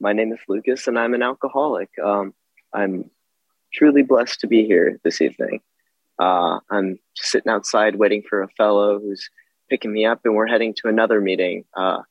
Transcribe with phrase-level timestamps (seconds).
[0.00, 1.90] my name is Lucas, and I'm an alcoholic.
[2.02, 2.34] Um,
[2.72, 3.10] I'm
[3.72, 5.60] truly blessed to be here this evening.
[6.18, 9.28] Uh, I'm sitting outside waiting for a fellow who's
[9.68, 12.02] picking me up, and we're heading to another meeting uh,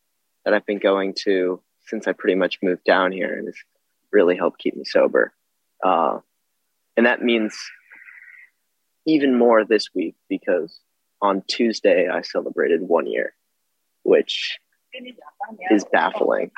[0.45, 3.63] that I've been going to since I pretty much moved down here, and it's
[4.11, 5.33] really helped keep me sober.
[5.83, 6.19] Uh,
[6.95, 7.57] and that means
[9.05, 10.79] even more this week because
[11.21, 13.33] on Tuesday I celebrated one year,
[14.03, 14.59] which
[15.71, 16.51] is baffling,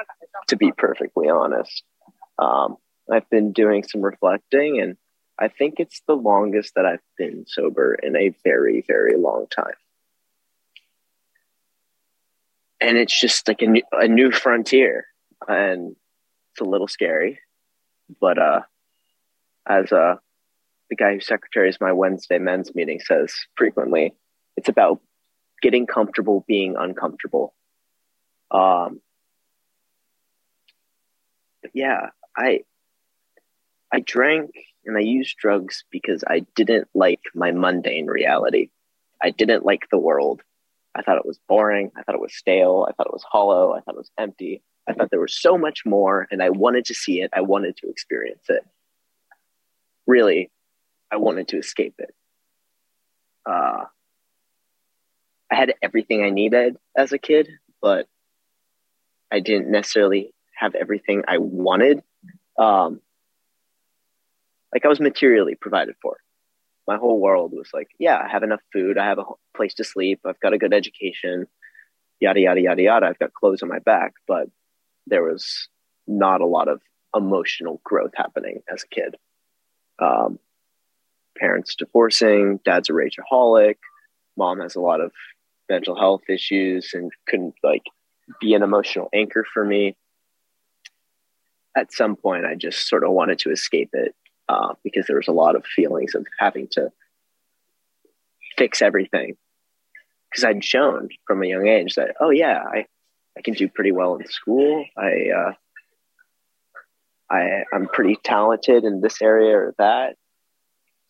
[0.48, 1.84] to be perfectly honest.
[2.38, 2.78] Um,
[3.12, 4.98] I've been doing some reflecting, and
[5.40, 9.74] I think it's the longest that I've been sober in a very, very long time.
[12.82, 15.06] And it's just like a new, a new frontier,
[15.48, 15.96] and
[16.52, 17.40] it's a little scary.
[18.22, 18.62] But uh,
[19.68, 20.16] as uh,
[20.90, 24.14] the guy who secretaries my Wednesday men's meeting says frequently,
[24.56, 25.02] it's about
[25.62, 27.54] getting comfortable being uncomfortable.
[28.52, 29.02] Um,
[31.62, 32.62] but yeah, I
[33.92, 34.52] I drank
[34.86, 38.70] and I used drugs because I didn't like my mundane reality.
[39.22, 40.42] I didn't like the world.
[40.96, 41.92] I thought it was boring.
[41.96, 42.88] I thought it was stale.
[42.90, 43.74] I thought it was hollow.
[43.74, 44.64] I thought it was empty.
[44.88, 47.30] I thought there was so much more and I wanted to see it.
[47.34, 48.66] I wanted to experience it.
[50.08, 50.50] Really,
[51.12, 52.14] I wanted to escape it.
[53.46, 53.86] Uh,
[55.52, 57.50] I had everything I needed as a kid,
[57.82, 58.08] but
[59.32, 62.04] I didn't necessarily have everything I wanted.
[62.58, 63.02] Um,
[64.74, 66.18] like I was materially provided for.
[66.88, 69.24] My whole world was like, yeah, I have enough food, I have a
[69.56, 71.48] place to sleep, I've got a good education,
[72.20, 73.06] yada yada yada yada.
[73.06, 74.48] I've got clothes on my back, but
[75.08, 75.70] there was
[76.08, 76.82] not a lot of
[77.16, 79.16] emotional growth happening as a kid.
[80.00, 80.40] Um,
[81.38, 83.76] parents divorcing, dad's a rageaholic,
[84.38, 85.12] mom has a lot of
[85.70, 87.84] mental health issues and couldn't like
[88.42, 89.96] be an emotional anchor for me.
[91.76, 94.16] At some point, I just sort of wanted to escape it
[94.48, 96.92] uh, because there was a lot of feelings of having to
[98.58, 99.36] fix everything.
[100.30, 102.86] Because I'd shown from a young age that, oh yeah, I,
[103.38, 104.86] I can do pretty well in school.
[104.98, 105.54] I, uh,
[107.32, 110.16] I, I'm pretty talented in this area or that.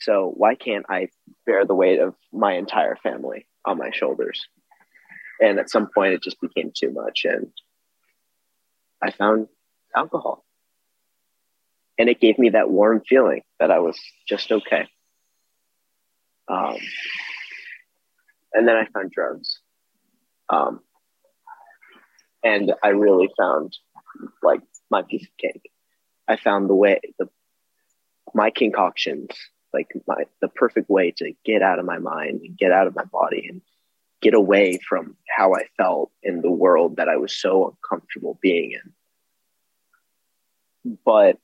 [0.01, 1.09] So why can't I
[1.45, 4.47] bear the weight of my entire family on my shoulders?
[5.41, 7.47] And at some point, it just became too much, and
[9.01, 9.47] I found
[9.95, 10.43] alcohol,
[11.99, 14.87] and it gave me that warm feeling that I was just okay.
[16.47, 16.77] Um,
[18.53, 19.59] and then I found drugs,
[20.49, 20.79] um,
[22.43, 23.77] and I really found
[24.41, 25.69] like my piece of cake.
[26.27, 27.29] I found the way the
[28.33, 29.29] my concoctions
[29.73, 32.95] like my the perfect way to get out of my mind and get out of
[32.95, 33.61] my body and
[34.21, 38.71] get away from how I felt in the world that I was so uncomfortable being
[38.71, 38.93] in.
[41.05, 41.37] But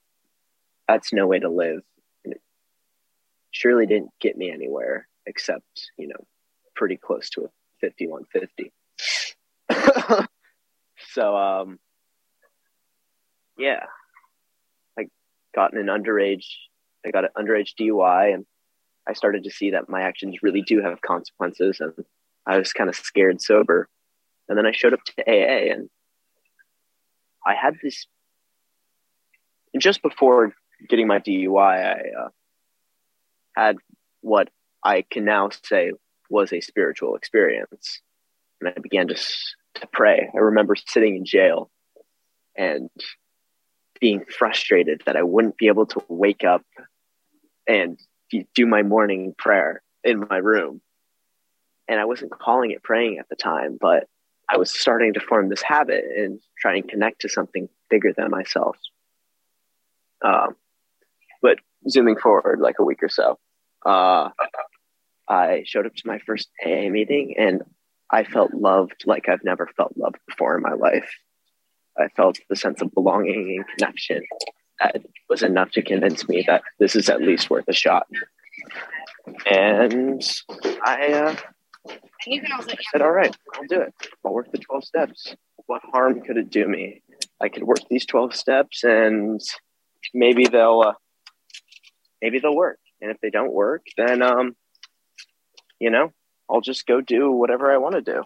[0.88, 1.82] that's no way to live.
[2.24, 2.42] And it
[3.52, 6.26] surely didn't get me anywhere except, you know,
[6.76, 7.50] pretty close to a
[7.82, 8.72] 5150.
[11.12, 11.80] so, um,
[13.58, 13.86] yeah,
[14.98, 15.08] I
[15.56, 16.46] got an underage
[17.06, 18.46] I got an underage DUI and
[19.08, 21.94] I started to see that my actions really do have consequences and
[22.48, 23.88] I was kind of scared sober.
[24.50, 25.90] And then I showed up to AA and
[27.46, 28.08] I had this
[29.74, 30.54] and just before
[30.88, 32.30] getting my DUI, I uh,
[33.56, 33.78] had
[34.22, 34.50] what
[34.84, 35.92] I can now say
[36.30, 38.02] was a spiritual experience.
[38.62, 40.30] And I began to, to pray.
[40.34, 41.70] I remember sitting in jail
[42.58, 42.90] and
[44.00, 46.64] being frustrated that I wouldn't be able to wake up
[47.68, 48.00] and
[48.54, 50.82] do my morning prayer in my room.
[51.88, 54.08] And I wasn't calling it praying at the time, but
[54.50, 58.30] I was starting to form this habit and try and connect to something bigger than
[58.30, 58.78] myself.
[60.24, 60.56] Um,
[61.42, 61.60] but
[61.90, 63.38] zooming forward like a week or so,
[63.86, 64.30] uh,
[65.28, 67.64] I showed up to my first AA meeting and
[68.12, 71.10] I felt loved like I've never felt loved before in my life.
[71.98, 74.24] I felt the sense of belonging and connection
[74.80, 78.08] that was enough to convince me that this is at least worth a shot.
[79.50, 80.22] And
[80.84, 81.36] I, uh,
[82.28, 83.94] I said, all right, I'll do it.
[84.26, 85.36] I'll work the 12 steps.
[85.68, 87.02] What harm could it do me?
[87.42, 89.42] I could work these 12 steps and
[90.14, 90.94] maybe they'll, uh,
[92.26, 92.80] maybe they'll work.
[93.02, 94.56] And if they don't work, then, um,
[95.80, 96.12] you know,
[96.50, 98.24] I'll just go do whatever I want to do.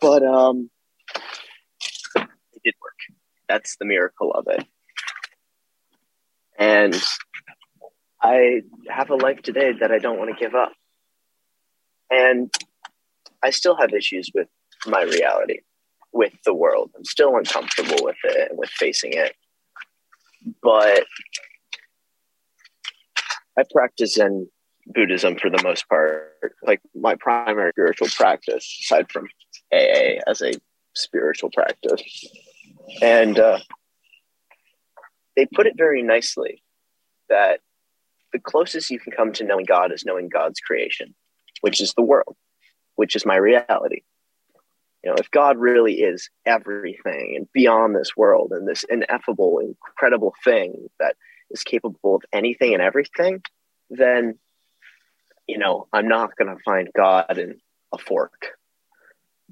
[0.00, 0.70] But, um,
[2.14, 3.00] it did work.
[3.48, 4.64] That's the miracle of it.
[6.56, 6.94] And
[8.22, 10.72] I have a life today that I don't want to give up.
[12.10, 12.54] And
[13.42, 14.48] I still have issues with
[14.86, 15.58] my reality.
[16.12, 16.90] with the world.
[16.96, 19.34] I'm still uncomfortable with it and with facing it.
[20.62, 21.06] But
[23.58, 24.48] I practice in
[24.86, 26.32] Buddhism for the most part.
[26.62, 29.28] Like my primary spiritual practice, aside from
[29.72, 30.52] AA as a
[30.94, 32.02] spiritual practice.
[33.00, 33.58] And uh,
[35.36, 36.62] they put it very nicely
[37.28, 37.60] that
[38.32, 41.14] the closest you can come to knowing God is knowing God's creation,
[41.60, 42.36] which is the world,
[42.96, 44.02] which is my reality.
[45.04, 50.34] You know, if God really is everything and beyond this world and this ineffable, incredible
[50.44, 51.16] thing that
[51.52, 53.42] is capable of anything and everything,
[53.90, 54.38] then,
[55.46, 57.60] you know, I'm not going to find God in
[57.92, 58.48] a fork.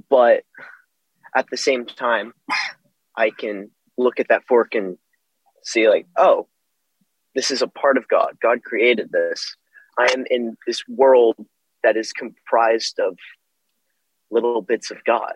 [0.09, 0.45] But
[1.37, 2.33] at the same time,
[3.17, 4.97] I can look at that fork and
[5.63, 6.49] see, like, oh,
[7.35, 8.37] this is a part of God.
[8.43, 9.55] God created this.
[9.99, 11.37] I am in this world
[11.83, 13.17] that is comprised of
[14.31, 15.35] little bits of God.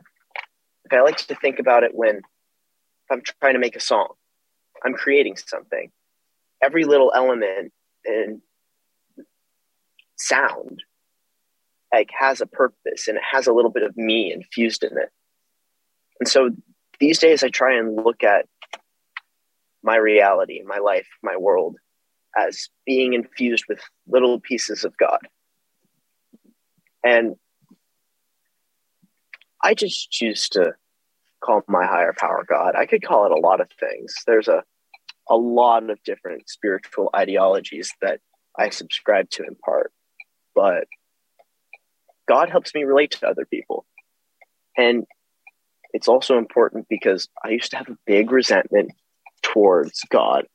[0.91, 2.23] I like to think about it when
[3.11, 4.09] I'm trying to make a song,
[4.85, 5.91] I'm creating something.
[6.65, 7.73] Every little element
[8.05, 8.41] and
[10.17, 10.83] sound
[11.93, 15.11] like has a purpose and it has a little bit of me infused in it.
[16.21, 16.51] And so
[17.01, 18.47] these days I try and look at
[19.83, 21.77] my reality, my life, my world
[22.37, 25.21] as being infused with little pieces of God.
[27.05, 27.37] And
[29.63, 30.75] I just choose to
[31.45, 32.75] call my higher power God.
[32.75, 34.15] I could call it a lot of things.
[34.27, 34.65] There's a
[35.29, 38.21] a lot of different spiritual ideologies that
[38.59, 39.93] I subscribe to in part,
[40.55, 40.87] but
[42.29, 43.87] God helps me relate to other people.
[44.77, 45.05] And
[45.93, 48.93] it's also important because I used to have a big resentment
[49.43, 50.47] towards God,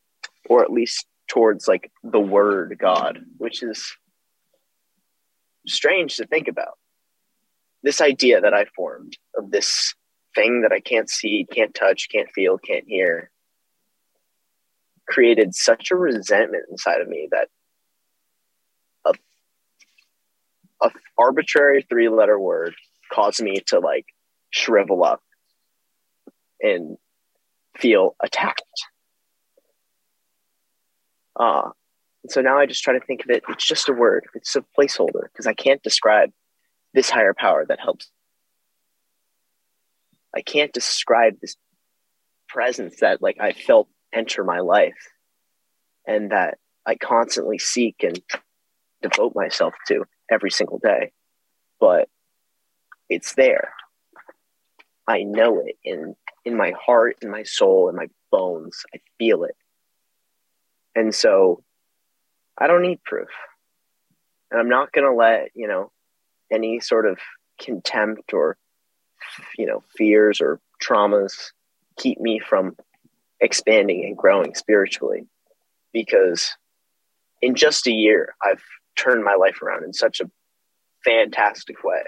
[0.49, 3.95] or at least towards like the word God, which is
[5.67, 6.77] strange to think about.
[7.83, 9.93] This idea that I formed of this
[10.35, 13.31] thing that I can't see, can't touch, can't feel, can't hear
[15.09, 17.47] created such a resentment inside of me that
[19.05, 19.13] a,
[20.85, 22.75] a arbitrary three letter word
[23.11, 24.05] caused me to like
[24.51, 25.21] shrivel up
[26.61, 26.97] and
[27.77, 28.61] feel attacked.
[31.37, 31.69] Uh,
[32.27, 34.63] so now I just try to think of it, it's just a word, it's a
[34.77, 36.31] placeholder because I can't describe
[36.93, 38.11] this higher power that helps.
[40.35, 41.55] I can't describe this
[42.47, 45.11] presence that like I felt enter my life
[46.07, 48.19] and that I constantly seek and
[49.01, 51.11] devote myself to every single day.
[51.79, 52.09] But
[53.09, 53.73] it's there.
[55.07, 56.15] I know it in
[56.45, 58.83] in my heart, in my soul, in my bones.
[58.93, 59.55] I feel it.
[60.95, 61.63] And so
[62.57, 63.29] I don't need proof.
[64.51, 65.91] And I'm not going to let, you know,
[66.51, 67.19] any sort of
[67.59, 68.57] contempt or,
[69.57, 71.51] you know, fears or traumas
[71.97, 72.75] keep me from
[73.41, 75.27] expanding and growing spiritually
[75.93, 76.51] because
[77.41, 78.63] in just a year, I've
[78.97, 80.29] turned my life around in such a
[81.05, 82.03] fantastic way.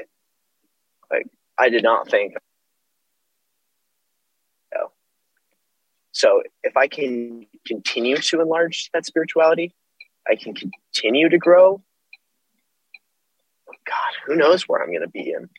[1.10, 2.34] Like, I did not think
[6.12, 9.74] So if I can continue to enlarge that spirituality,
[10.28, 11.82] I can continue to grow.
[13.88, 15.50] God, who knows where I'm going to be in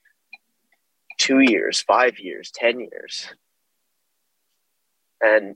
[1.18, 3.28] two years, five years, 10 years.
[5.22, 5.54] And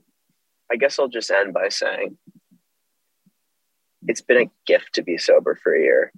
[0.71, 2.17] I guess I'll just end by saying
[4.07, 6.11] it's been a gift to be sober for a year.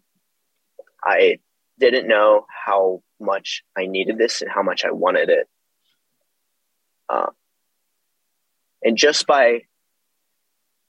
[1.04, 1.40] I
[1.80, 5.48] didn't know how much I needed this and how much I wanted it.
[7.10, 7.32] Uh,
[8.84, 9.62] and just by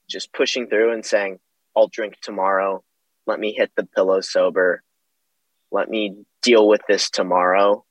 [0.09, 1.39] just pushing through and saying,
[1.75, 2.83] I'll drink tomorrow,
[3.25, 4.83] let me hit the pillow sober,
[5.71, 7.85] let me deal with this tomorrow,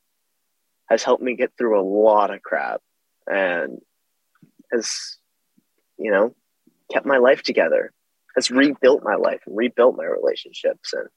[0.88, 2.82] has helped me get through a lot of crap
[3.26, 3.80] and
[4.72, 5.18] has,
[5.98, 6.34] you know,
[6.92, 7.92] kept my life together,
[8.36, 10.92] has rebuilt my life and rebuilt my relationships.
[10.92, 11.08] And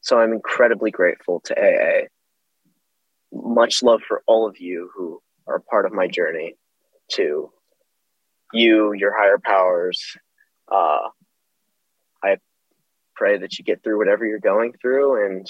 [0.00, 2.06] so I'm incredibly grateful to AA.
[3.32, 6.54] Much love for all of you who are part of my journey
[7.12, 7.50] to
[8.52, 10.16] you, your higher powers.
[10.70, 11.08] Uh,
[12.22, 12.36] I
[13.14, 15.46] pray that you get through whatever you're going through, and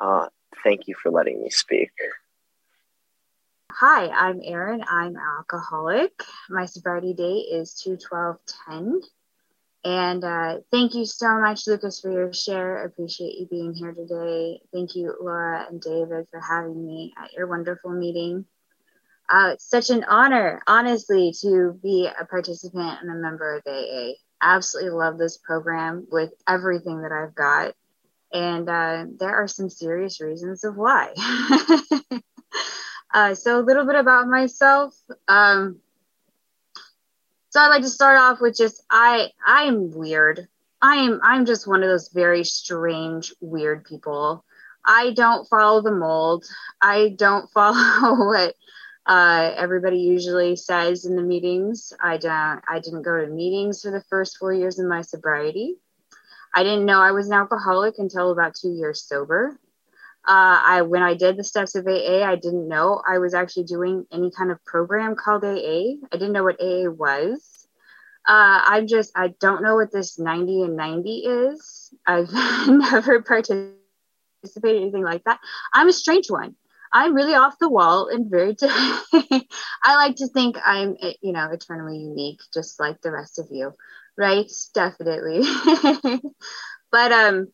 [0.00, 0.26] uh,
[0.64, 1.90] thank you for letting me speak.
[3.72, 4.82] Hi, I'm Erin.
[4.88, 6.24] I'm alcoholic.
[6.48, 9.02] My sobriety date is 21210.
[9.84, 12.82] And uh, thank you so much, Lucas, for your share.
[12.82, 14.60] I appreciate you being here today.
[14.72, 18.46] Thank you, Laura and David, for having me at your wonderful meeting.
[19.30, 24.14] Uh, it's such an honor, honestly, to be a participant and a member of AA.
[24.42, 27.74] Absolutely love this program with everything that I've got.
[28.32, 31.14] And uh, there are some serious reasons of why.
[33.12, 34.94] Uh, so a little bit about myself.
[35.28, 35.80] Um,
[37.50, 40.48] so I'd like to start off with just I I'm weird.
[40.82, 44.44] I am I'm just one of those very strange, weird people.
[44.84, 46.44] I don't follow the mold.
[46.80, 48.54] I don't follow what
[49.06, 51.94] uh, everybody usually says in the meetings.
[52.02, 52.62] I don't.
[52.68, 55.76] I didn't go to meetings for the first four years of my sobriety.
[56.54, 59.58] I didn't know I was an alcoholic until about two years sober.
[60.28, 63.64] Uh, I when I did the steps of AA, I didn't know I was actually
[63.64, 65.94] doing any kind of program called AA.
[66.12, 67.66] I didn't know what AA was.
[68.26, 71.94] Uh, I just I don't know what this 90 and 90 is.
[72.06, 72.30] I've
[72.68, 73.72] never participated
[74.64, 75.40] in anything like that.
[75.72, 76.54] I'm a strange one.
[76.92, 78.54] I'm really off the wall and very.
[78.54, 79.46] T- I
[79.96, 83.72] like to think I'm, you know, eternally unique, just like the rest of you,
[84.18, 84.50] right?
[84.74, 85.40] Definitely.
[86.92, 87.48] but um,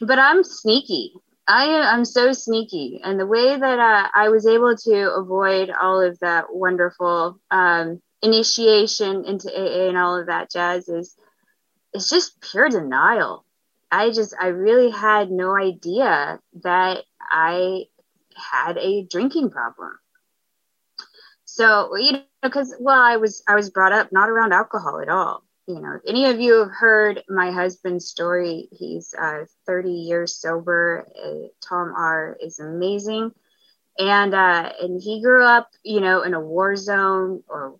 [0.00, 1.14] but I'm sneaky.
[1.46, 6.00] I am so sneaky, and the way that uh, I was able to avoid all
[6.00, 11.16] of that wonderful um, initiation into AA and all of that jazz is
[11.92, 13.44] it's just pure denial.
[13.90, 17.86] I just I really had no idea that I
[18.36, 19.98] had a drinking problem.
[21.44, 25.08] So you know, because well, I was I was brought up not around alcohol at
[25.08, 29.90] all you know, if any of you have heard my husband's story, he's uh, 30
[29.90, 31.06] years sober.
[31.16, 33.32] Uh, Tom R is amazing.
[33.98, 37.76] And, uh, and he grew up, you know, in a war zone or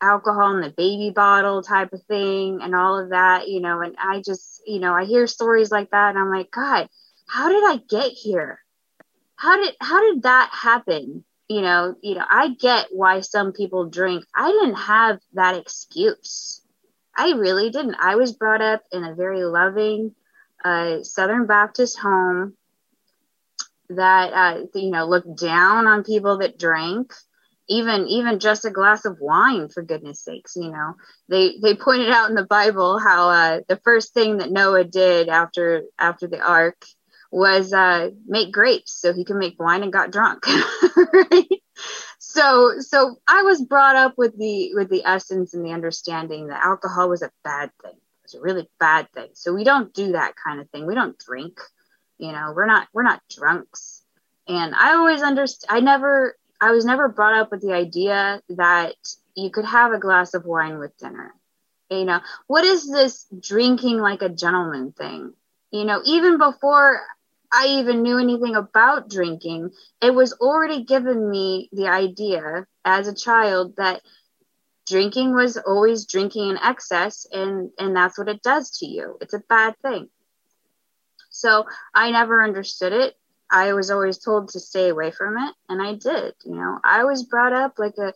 [0.00, 3.96] alcohol in the baby bottle type of thing and all of that, you know, and
[3.98, 6.88] I just, you know, I hear stories like that and I'm like, God,
[7.28, 8.60] how did I get here?
[9.36, 11.24] How did, how did that happen?
[11.48, 14.24] You know, you know, I get why some people drink.
[14.34, 16.62] I didn't have that excuse
[17.16, 17.96] I really didn't.
[18.00, 20.14] I was brought up in a very loving
[20.64, 22.54] uh, Southern Baptist home
[23.90, 27.12] that uh, you know looked down on people that drank
[27.68, 30.94] even even just a glass of wine for goodness sakes you know.
[31.28, 35.28] They they pointed out in the bible how uh, the first thing that noah did
[35.28, 36.84] after after the ark
[37.30, 40.44] was uh, make grapes so he could make wine and got drunk.
[40.96, 41.48] Right
[42.18, 46.64] so so I was brought up with the with the essence and the understanding that
[46.64, 47.92] alcohol was a bad thing.
[47.92, 49.28] It was a really bad thing.
[49.34, 50.86] So we don't do that kind of thing.
[50.86, 51.58] We don't drink.
[52.18, 54.02] You know, we're not we're not drunks.
[54.48, 55.76] And I always understand.
[55.76, 58.94] I never I was never brought up with the idea that
[59.34, 61.34] you could have a glass of wine with dinner.
[61.90, 65.34] You know, what is this drinking like a gentleman thing?
[65.70, 67.02] You know, even before
[67.52, 73.14] I even knew anything about drinking, it was already given me the idea as a
[73.14, 74.02] child that
[74.86, 79.18] drinking was always drinking in excess and and that's what it does to you.
[79.20, 80.08] It's a bad thing.
[81.30, 83.16] So I never understood it.
[83.50, 86.78] I was always told to stay away from it and I did, you know.
[86.84, 88.14] I was brought up like a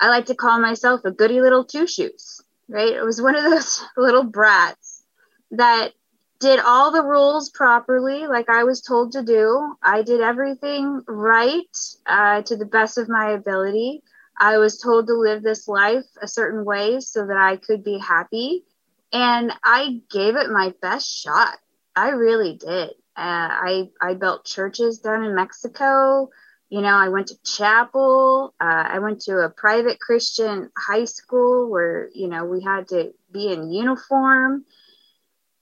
[0.00, 2.92] I like to call myself a goody little two shoes, right?
[2.94, 5.04] It was one of those little brats
[5.52, 5.92] that
[6.40, 9.74] did all the rules properly, like I was told to do.
[9.82, 11.64] I did everything right
[12.06, 14.02] uh, to the best of my ability.
[14.38, 17.98] I was told to live this life a certain way so that I could be
[17.98, 18.64] happy.
[19.12, 21.58] And I gave it my best shot.
[21.96, 22.90] I really did.
[23.16, 26.30] Uh, I, I built churches down in Mexico.
[26.70, 28.54] You know, I went to chapel.
[28.60, 33.12] Uh, I went to a private Christian high school where, you know, we had to
[33.32, 34.64] be in uniform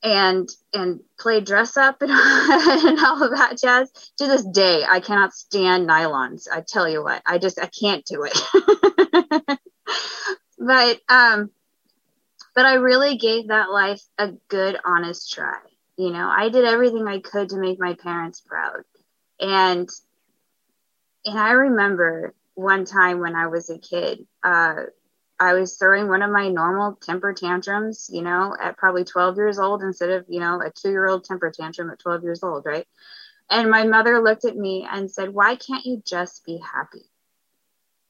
[0.02, 3.90] and and play dress up and, and all of that jazz.
[4.18, 6.46] To this day, I cannot stand nylons.
[6.50, 9.58] I tell you what, I just I can't do it.
[10.58, 11.50] but um,
[12.54, 15.58] but I really gave that life a good, honest try.
[15.96, 18.82] You know, I did everything I could to make my parents proud,
[19.40, 19.88] and
[21.24, 24.26] and I remember one time when I was a kid.
[24.42, 24.84] Uh,
[25.38, 29.58] I was throwing one of my normal temper tantrums, you know, at probably 12 years
[29.58, 32.64] old instead of, you know, a two year old temper tantrum at 12 years old,
[32.64, 32.86] right?
[33.50, 37.04] And my mother looked at me and said, Why can't you just be happy?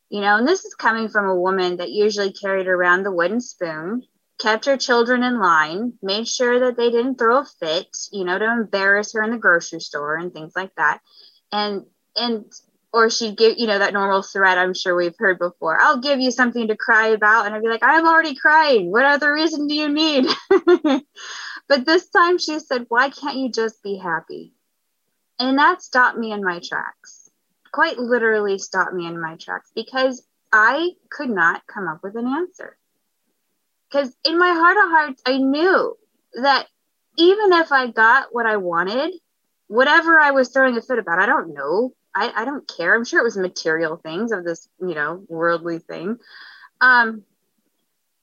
[0.09, 3.41] You know, and this is coming from a woman that usually carried around the wooden
[3.41, 4.03] spoon,
[4.39, 8.39] kept her children in line, made sure that they didn't throw a fit, you know,
[8.39, 11.01] to embarrass her in the grocery store and things like that.
[11.51, 12.45] And and
[12.93, 15.79] or she'd give you know that normal threat i'm sure we've heard before.
[15.81, 18.91] I'll give you something to cry about and i'd be like i'm already crying.
[18.91, 20.27] What other reason do you need?
[21.69, 24.55] But this time she said why can't you just be happy?
[25.39, 27.29] And that stopped me in my tracks.
[27.73, 32.27] Quite literally stopped me in my tracks because i could not come up with an
[32.27, 32.77] answer.
[33.91, 35.97] Because in my heart of hearts i knew
[36.43, 36.67] that
[37.17, 39.13] even if i got what i wanted
[39.69, 42.95] whatever i was throwing a fit about i don't know I, I don't care.
[42.95, 46.17] I'm sure it was material things of this, you know, worldly thing.
[46.81, 47.25] Um,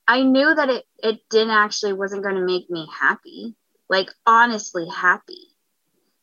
[0.08, 3.56] I knew that it, it didn't actually wasn't going to make me happy,
[3.90, 5.48] like honestly happy.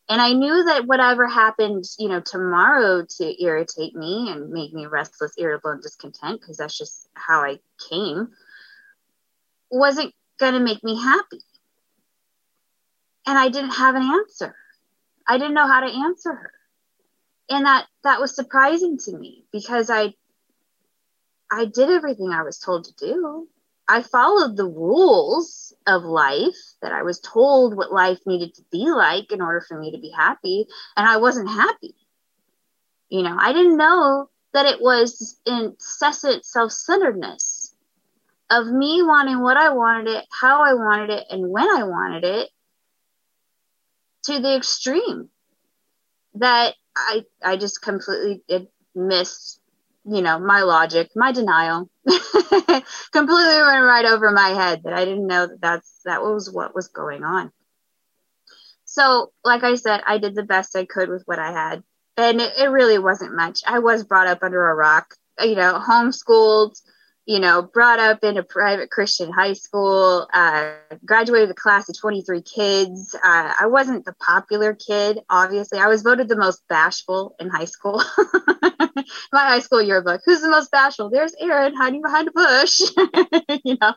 [0.08, 4.86] And I knew that whatever happened, you know, tomorrow to irritate me and make me
[4.86, 8.30] restless, irritable, and discontent, because that's just how I came,
[9.70, 11.38] wasn't going to make me happy.
[13.24, 14.56] And I didn't have an answer.
[15.28, 16.52] I didn't know how to answer her.
[17.50, 20.14] And that that was surprising to me because I
[21.50, 23.48] I did everything I was told to do.
[23.88, 28.88] I followed the rules of life that I was told what life needed to be
[28.88, 30.66] like in order for me to be happy,
[30.96, 31.96] and I wasn't happy.
[33.08, 37.74] You know, I didn't know that it was incessant self centeredness
[38.48, 42.24] of me wanting what I wanted it, how I wanted it, and when I wanted
[42.24, 42.50] it
[44.24, 45.30] to the extreme
[46.34, 48.42] that I, I just completely
[48.94, 49.60] missed
[50.04, 55.26] you know, my logic, my denial completely went right over my head that I didn't
[55.26, 57.52] know that that's that was what was going on.
[58.84, 61.82] So, like I said, I did the best I could with what I had.
[62.16, 63.60] And it, it really wasn't much.
[63.66, 66.80] I was brought up under a rock, you know, homeschooled,
[67.30, 70.72] you know, brought up in a private Christian high school, uh,
[71.04, 73.14] graduated a class of 23 kids.
[73.14, 75.78] Uh, I wasn't the popular kid, obviously.
[75.78, 78.02] I was voted the most bashful in high school.
[79.32, 80.22] My high school yearbook.
[80.26, 81.08] Who's the most bashful?
[81.08, 82.80] There's Erin hiding behind a bush.
[83.64, 83.94] you know,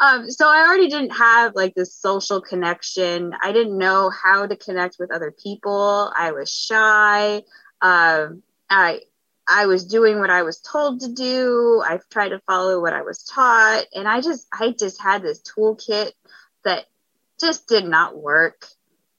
[0.00, 3.34] um, so I already didn't have like this social connection.
[3.42, 6.10] I didn't know how to connect with other people.
[6.16, 7.42] I was shy.
[7.82, 9.02] Um, I
[9.48, 11.82] I was doing what I was told to do.
[11.84, 13.84] I tried to follow what I was taught.
[13.94, 16.12] And I just, I just had this toolkit
[16.64, 16.86] that
[17.40, 18.66] just did not work.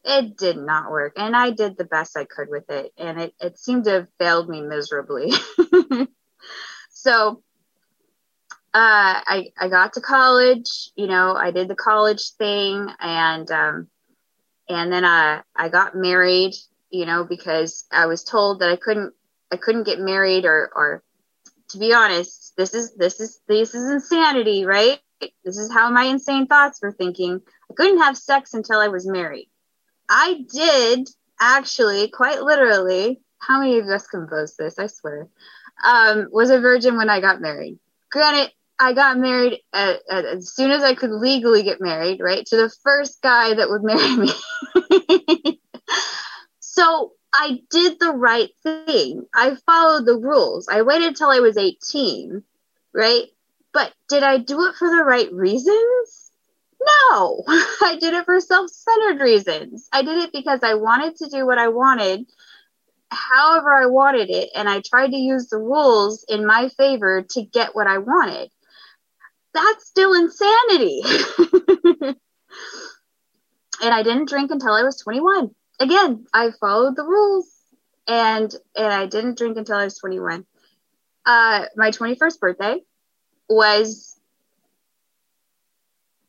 [0.04, 1.14] It did not work.
[1.18, 2.92] And I did the best I could with it.
[2.98, 5.32] And it, it seemed to have failed me miserably.
[6.90, 7.42] so,
[8.74, 13.88] uh, I, I got to college, you know, I did the college thing and, um,
[14.70, 16.54] and then, I, I got married,
[16.92, 19.14] you know, because I was told that I couldn't
[19.52, 21.04] I couldn't get married or or
[21.70, 25.00] to be honest, this is this is this is insanity, right?
[25.44, 27.42] This is how my insane thoughts were thinking.
[27.70, 29.50] I couldn't have sex until I was married.
[30.10, 33.22] I did actually, quite literally.
[33.40, 34.80] How many of us boast this?
[34.80, 35.28] I swear.
[35.84, 37.80] Um, was a virgin when I got married.
[38.12, 42.46] Granted, I got married at, at, as soon as I could legally get married, right?
[42.48, 45.60] To the first guy that would marry me.
[46.60, 49.26] so I did the right thing.
[49.34, 50.68] I followed the rules.
[50.68, 52.44] I waited till I was 18,
[52.94, 53.26] right?
[53.74, 56.32] But did I do it for the right reasons?
[56.80, 59.88] No, I did it for self centered reasons.
[59.92, 62.26] I did it because I wanted to do what I wanted,
[63.10, 67.44] however I wanted it, and I tried to use the rules in my favor to
[67.44, 68.50] get what I wanted.
[69.54, 71.02] That's still insanity.
[73.82, 77.48] and I didn't drink until I was 21 again, I followed the rules
[78.08, 80.46] and and I didn't drink until I was 21.
[81.26, 82.82] Uh, my 21st birthday
[83.50, 84.20] was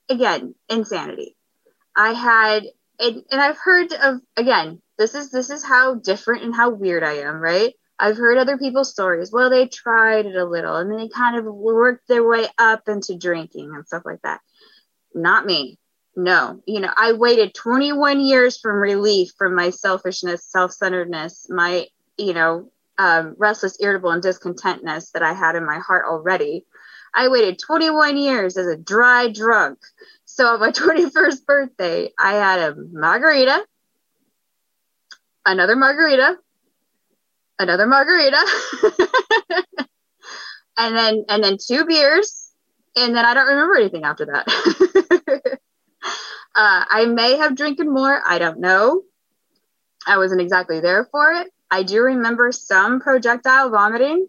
[0.08, 1.36] again insanity.
[1.96, 2.64] I had
[3.00, 7.04] and, and I've heard of again, this is this is how different and how weird
[7.04, 7.74] I am, right?
[8.00, 9.32] I've heard other people's stories.
[9.32, 12.88] Well, they tried it a little and then they kind of worked their way up
[12.88, 14.40] into drinking and stuff like that.
[15.14, 15.78] Not me
[16.18, 21.86] no you know i waited 21 years from relief from my selfishness self-centeredness my
[22.18, 26.64] you know um, restless irritable and discontentness that i had in my heart already.
[27.14, 29.78] I waited 21 years as a dry drunk.
[30.24, 33.64] So on my 21st birthday i had a margarita
[35.46, 36.36] another margarita
[37.58, 38.44] another margarita
[40.76, 42.52] and then and then two beers
[42.96, 45.57] and then i don't remember anything after that
[46.58, 48.20] Uh, I may have drinking more.
[48.26, 49.02] I don't know.
[50.04, 51.52] I wasn't exactly there for it.
[51.70, 54.26] I do remember some projectile vomiting.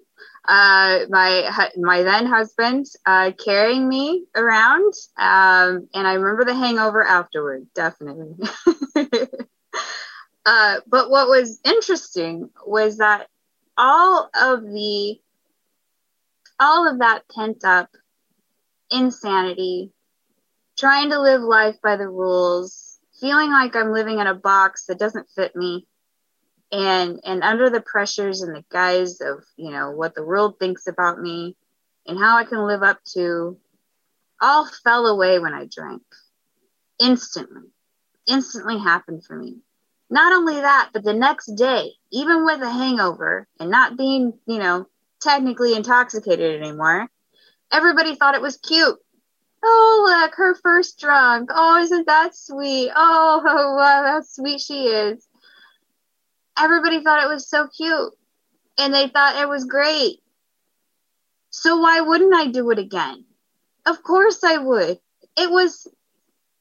[0.47, 7.03] Uh, my my then husband uh, carrying me around, um, and I remember the hangover
[7.03, 7.65] afterward.
[7.73, 8.35] Definitely.
[10.45, 13.27] uh, but what was interesting was that
[13.75, 15.19] all of the
[16.59, 17.89] all of that pent up
[18.91, 19.93] insanity
[20.79, 24.97] trying to live life by the rules, feeling like I'm living in a box that
[24.97, 25.85] doesn't fit me,
[26.71, 30.87] and and under the pressures and the guise of you know what the world thinks
[30.87, 31.55] about me
[32.07, 33.57] and how I can live up to,
[34.41, 36.01] all fell away when I drank.
[36.99, 37.69] Instantly,
[38.27, 39.57] instantly happened for me.
[40.09, 44.57] Not only that, but the next day, even with a hangover and not being, you
[44.57, 44.87] know,
[45.21, 47.09] technically intoxicated anymore,
[47.71, 48.97] everybody thought it was cute.
[49.63, 51.49] Oh, look, her first drunk.
[51.53, 52.91] Oh, isn't that sweet?
[52.95, 55.27] Oh, how sweet she is.
[56.57, 58.13] Everybody thought it was so cute
[58.77, 60.19] and they thought it was great.
[61.51, 63.25] So why wouldn't I do it again?
[63.85, 64.99] Of course I would.
[65.37, 65.87] It was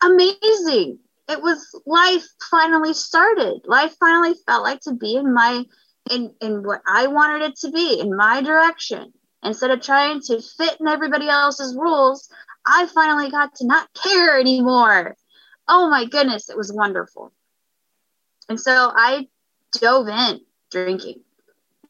[0.03, 0.99] amazing.
[1.29, 3.61] It was life finally started.
[3.67, 5.65] Life finally felt like to be in my
[6.11, 9.13] in in what I wanted it to be, in my direction.
[9.43, 12.29] Instead of trying to fit in everybody else's rules,
[12.69, 15.17] I finally got to not care anymore.
[15.67, 17.33] Oh my goodness, it was wonderful.
[18.49, 19.29] And so I
[19.73, 21.21] dove in drinking.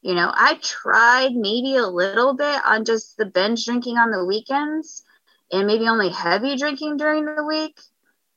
[0.01, 4.23] You know, I tried maybe a little bit on just the binge drinking on the
[4.23, 5.03] weekends
[5.51, 7.77] and maybe only heavy drinking during the week.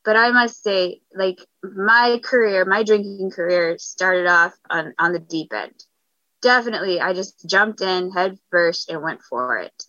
[0.05, 5.21] But I must say, like my career, my drinking career started off on, on the
[5.21, 5.85] deep end.
[6.41, 9.85] Definitely, I just jumped in head first and went for it.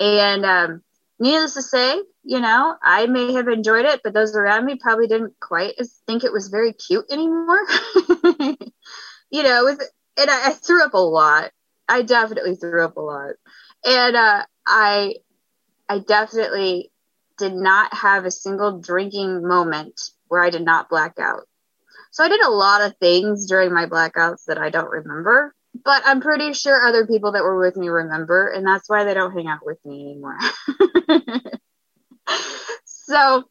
[0.00, 0.82] And um,
[1.18, 5.06] needless to say, you know, I may have enjoyed it, but those around me probably
[5.06, 5.74] didn't quite
[6.06, 7.64] think it was very cute anymore.
[9.30, 9.78] you know, was,
[10.16, 11.50] and I, I, threw up a lot.
[11.88, 13.34] I definitely threw up a lot.
[13.84, 15.16] And uh, I
[15.88, 16.90] I definitely
[17.38, 21.48] did not have a single drinking moment where I did not black out.
[22.12, 26.02] So I did a lot of things during my blackouts that I don't remember, but
[26.04, 29.32] I'm pretty sure other people that were with me remember, and that's why they don't
[29.32, 30.38] hang out with me anymore.
[32.84, 33.44] so,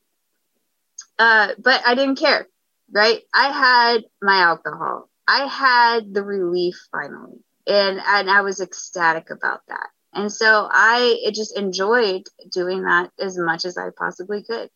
[1.19, 2.47] uh, but I didn't care,
[2.91, 3.21] right?
[3.33, 5.09] I had my alcohol.
[5.27, 9.87] I had the relief finally, and and I was ecstatic about that.
[10.13, 14.69] And so I just enjoyed doing that as much as I possibly could.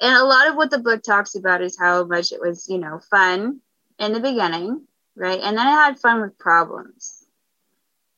[0.00, 2.78] And a lot of what the book talks about is how much it was, you
[2.78, 3.60] know, fun
[3.98, 5.40] in the beginning, right?
[5.40, 7.24] And then I had fun with problems.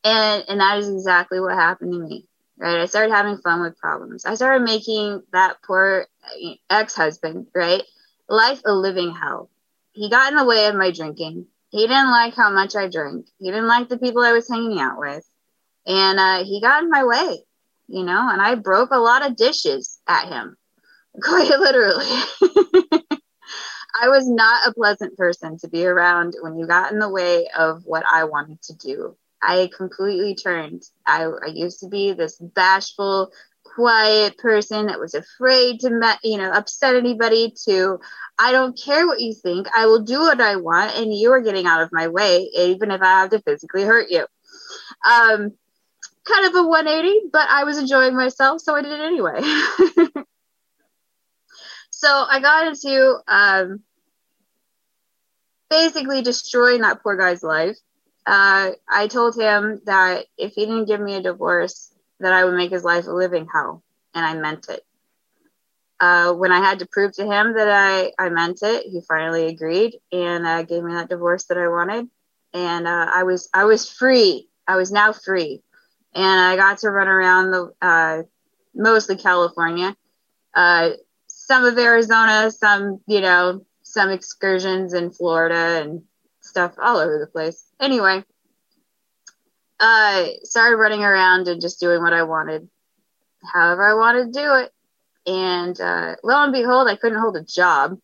[0.03, 2.27] And and that is exactly what happened to me.
[2.57, 2.79] Right?
[2.79, 4.25] I started having fun with problems.
[4.25, 6.07] I started making that poor
[6.69, 7.83] ex-husband, right?
[8.27, 9.49] Life a living hell.
[9.93, 11.45] He got in the way of my drinking.
[11.69, 13.27] He didn't like how much I drank.
[13.39, 15.23] He didn't like the people I was hanging out with
[15.87, 17.39] and uh, he got in my way,
[17.87, 20.57] you know, and I broke a lot of dishes at him,
[21.23, 23.01] quite literally.
[24.01, 27.47] I was not a pleasant person to be around when you got in the way
[27.57, 29.15] of what I wanted to do.
[29.41, 30.83] I completely turned.
[31.05, 33.31] I, I used to be this bashful,
[33.63, 37.53] quiet person that was afraid to, met, you know, upset anybody.
[37.65, 37.99] To
[38.39, 39.67] I don't care what you think.
[39.75, 42.91] I will do what I want, and you are getting out of my way, even
[42.91, 44.25] if I have to physically hurt you.
[45.09, 45.53] Um,
[46.25, 49.39] kind of a 180, but I was enjoying myself, so I did it anyway.
[51.91, 53.83] so I got into um,
[55.69, 57.77] basically destroying that poor guy's life.
[58.25, 62.55] Uh, I told him that if he didn't give me a divorce, that I would
[62.55, 64.83] make his life a living hell, and I meant it.
[65.99, 69.47] Uh, when I had to prove to him that I, I meant it, he finally
[69.47, 72.07] agreed and uh, gave me that divorce that I wanted,
[72.53, 74.47] and uh, I was I was free.
[74.67, 75.63] I was now free
[76.13, 78.23] and I got to run around the uh,
[78.75, 79.95] mostly California,
[80.55, 80.91] uh,
[81.27, 83.61] some of Arizona, some you know
[83.97, 86.03] some excursions in Florida and
[86.39, 87.65] stuff all over the place.
[87.79, 88.23] Anyway,
[89.79, 92.69] I uh, started running around and just doing what I wanted,
[93.51, 94.71] however I wanted to do it,
[95.25, 97.97] and uh, lo and behold, I couldn't hold a job.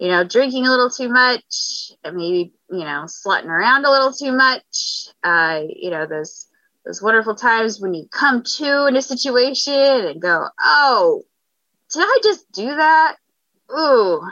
[0.00, 4.32] You know, drinking a little too much, maybe you know, slutting around a little too
[4.32, 5.06] much.
[5.22, 6.48] Uh, you know, those
[6.84, 11.22] those wonderful times when you come to in a situation and go, oh,
[11.92, 13.16] did I just do that?
[13.70, 14.22] Ooh,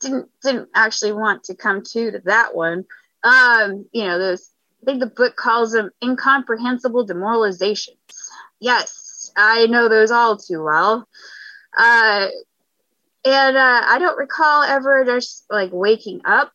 [0.00, 2.84] didn't didn't actually want to come to to that one.
[3.22, 4.50] Um, you know, those
[4.82, 7.96] I think the book calls them incomprehensible demoralizations.
[8.60, 11.06] Yes, I know those all too well.
[11.78, 12.28] Uh,
[13.24, 16.52] and uh, I don't recall ever just like waking up,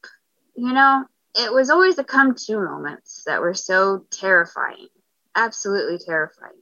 [0.55, 1.05] you know,
[1.35, 4.87] it was always the come to moments that were so terrifying,
[5.35, 6.53] absolutely terrifying.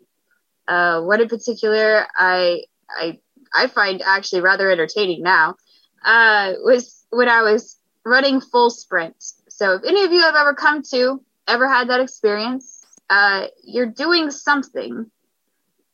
[0.67, 3.19] Uh, one in particular, I I
[3.55, 5.55] I find actually rather entertaining now,
[6.03, 9.15] uh, was when I was running full sprint.
[9.49, 13.85] So if any of you have ever come to, ever had that experience, uh, you're
[13.85, 15.09] doing something,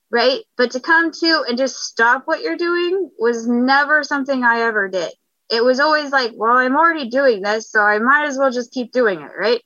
[0.09, 0.41] right?
[0.57, 4.87] But to come to and just stop what you're doing was never something I ever
[4.89, 5.11] did
[5.49, 8.71] it was always like, well, I'm already doing this, so I might as well just
[8.71, 9.61] keep doing it, right?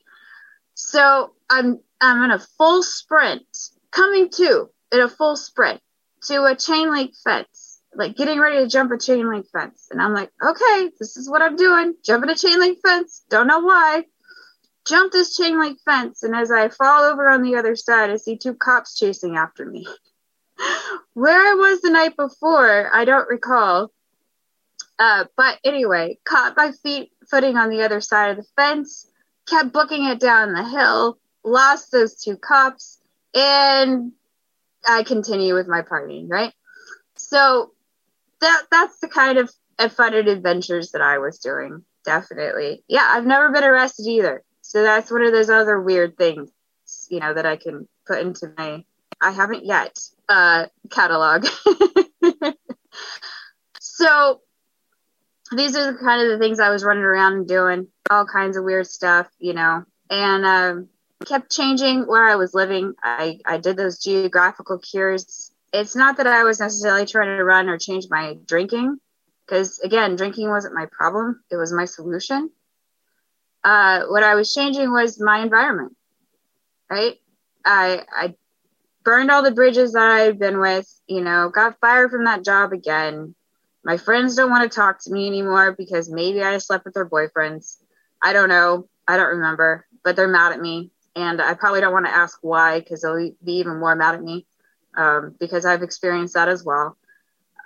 [0.74, 3.46] So I'm I'm in a full sprint,
[3.90, 5.80] coming to in a full sprint
[6.24, 7.63] to a chain link fence,
[7.96, 9.88] like getting ready to jump a chain link fence.
[9.90, 11.94] And I'm like, okay, this is what I'm doing.
[12.04, 13.24] Jumping a chain link fence.
[13.30, 14.04] Don't know why.
[14.86, 16.22] Jump this chain link fence.
[16.22, 19.64] And as I fall over on the other side, I see two cops chasing after
[19.64, 19.86] me.
[21.14, 23.90] Where I was the night before, I don't recall.
[24.98, 29.10] Uh, but anyway, caught my feet footing on the other side of the fence,
[29.48, 33.00] kept booking it down the hill, lost those two cops,
[33.34, 34.12] and
[34.86, 36.52] I continue with my partying, right?
[37.16, 37.73] So
[38.44, 39.50] that that's the kind of
[39.92, 41.84] fun and adventures that I was doing.
[42.04, 42.84] Definitely.
[42.88, 44.42] Yeah, I've never been arrested either.
[44.60, 46.50] So that's one of those other weird things,
[47.08, 48.84] you know, that I can put into my
[49.20, 51.46] I haven't yet uh catalog.
[53.80, 54.40] so
[55.56, 58.56] these are the kind of the things I was running around and doing, all kinds
[58.56, 59.84] of weird stuff, you know.
[60.10, 60.88] And um
[61.24, 62.94] kept changing where I was living.
[63.02, 67.68] I, I did those geographical cures it's not that I was necessarily trying to run
[67.68, 68.96] or change my drinking,
[69.44, 72.50] because again, drinking wasn't my problem, it was my solution.
[73.64, 75.96] Uh, what I was changing was my environment,
[76.88, 77.16] right?
[77.64, 78.34] I, I
[79.02, 82.44] burned all the bridges that I had been with, you know, got fired from that
[82.44, 83.34] job again.
[83.82, 87.08] My friends don't want to talk to me anymore because maybe I slept with their
[87.08, 87.78] boyfriends.
[88.22, 88.88] I don't know.
[89.08, 90.92] I don't remember, but they're mad at me.
[91.16, 94.22] And I probably don't want to ask why because they'll be even more mad at
[94.22, 94.46] me
[94.96, 96.96] um, because I've experienced that as well.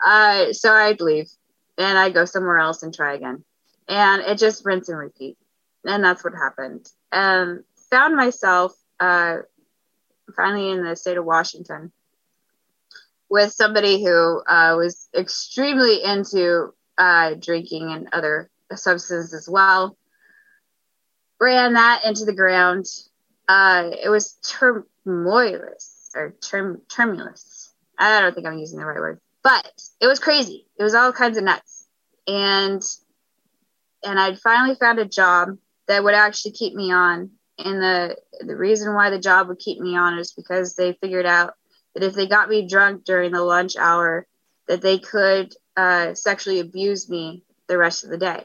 [0.04, 1.28] Uh, so I'd leave
[1.76, 3.44] and I'd go somewhere else and try again.
[3.88, 5.36] And it just rinse and repeat.
[5.84, 6.90] And that's what happened.
[7.10, 9.38] And found myself uh,
[10.36, 11.92] finally in the state of Washington
[13.30, 19.96] with somebody who uh, was extremely into uh, drinking and other substances as well.
[21.40, 22.86] Ran that into the ground.
[23.46, 27.72] Uh, it was turmoilous or term tremulous.
[27.98, 30.66] I don't think I'm using the right word, but it was crazy.
[30.78, 31.88] It was all kinds of nuts,
[32.26, 32.82] and
[34.04, 37.30] and I'd finally found a job that would actually keep me on.
[37.58, 41.26] And the the reason why the job would keep me on is because they figured
[41.26, 41.54] out
[41.94, 44.26] that if they got me drunk during the lunch hour,
[44.68, 48.44] that they could uh, sexually abuse me the rest of the day.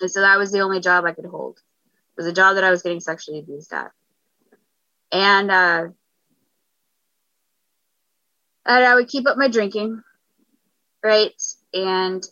[0.00, 1.58] And so that was the only job I could hold.
[1.58, 3.90] It was a job that I was getting sexually abused at.
[5.12, 5.88] And uh,
[8.66, 10.02] and I would keep up my drinking,
[11.02, 11.34] right?
[11.74, 12.24] And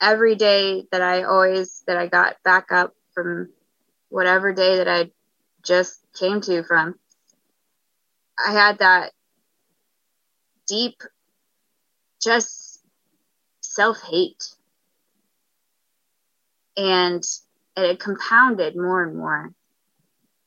[0.00, 3.50] every day that I always that I got back up from
[4.10, 5.10] whatever day that I
[5.64, 6.96] just came to from,
[8.44, 9.12] I had that
[10.68, 10.96] deep,
[12.22, 12.82] just
[13.62, 14.44] self hate,
[16.76, 17.22] and
[17.76, 19.52] it compounded more and more.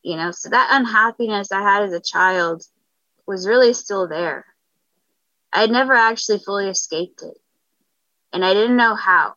[0.10, 2.64] You know, so that unhappiness I had as a child
[3.28, 4.44] was really still there
[5.54, 7.38] I had never actually fully escaped it,
[8.34, 9.36] and I didn't know how.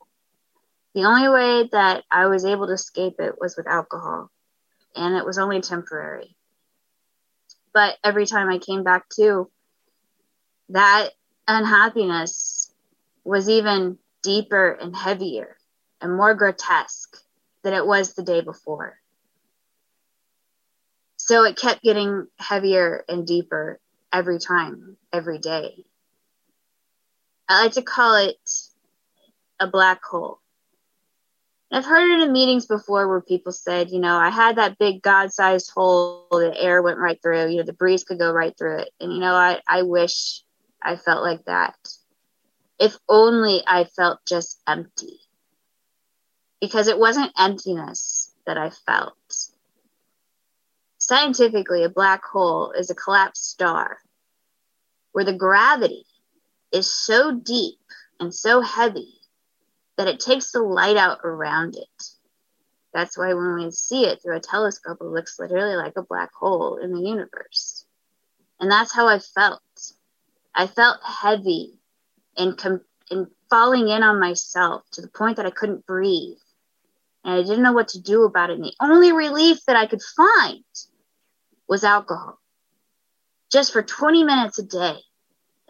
[0.95, 4.31] The only way that I was able to escape it was with alcohol,
[4.97, 6.37] and it was only temporary.
[7.75, 9.51] But every time I came back to,
[10.71, 11.11] that
[11.49, 12.73] unhappiness
[13.25, 15.59] was even deeper and heavier
[16.01, 17.17] and more grotesque
[17.63, 19.02] than it was the day before.
[21.25, 23.79] So it kept getting heavier and deeper
[24.13, 25.85] every time, every day.
[27.49, 28.37] I like to call it
[29.61, 30.41] a black hole.
[31.71, 35.01] I've heard it in meetings before where people said, you know, I had that big
[35.01, 38.59] God sized hole, the air went right through, you know, the breeze could go right
[38.59, 38.91] through it.
[38.99, 40.43] And, you know, I, I wish
[40.83, 41.77] I felt like that.
[42.81, 45.21] If only I felt just empty.
[46.61, 49.15] Because it wasn't emptiness that I felt.
[51.05, 53.99] Scientifically, a black hole is a collapsed star
[55.11, 56.05] where the gravity
[56.71, 57.81] is so deep
[58.21, 59.15] and so heavy
[59.97, 62.05] that it takes the light out around it.
[62.95, 66.33] That's why when we see it through a telescope, it looks literally like a black
[66.33, 67.85] hole in the universe.
[68.61, 69.61] And that's how I felt.
[70.55, 71.81] I felt heavy
[72.37, 76.39] and, com- and falling in on myself to the point that I couldn't breathe.
[77.25, 78.59] And I didn't know what to do about it.
[78.61, 80.63] And the only relief that I could find
[81.73, 82.39] was alcohol.
[83.51, 84.99] Just for 20 minutes a day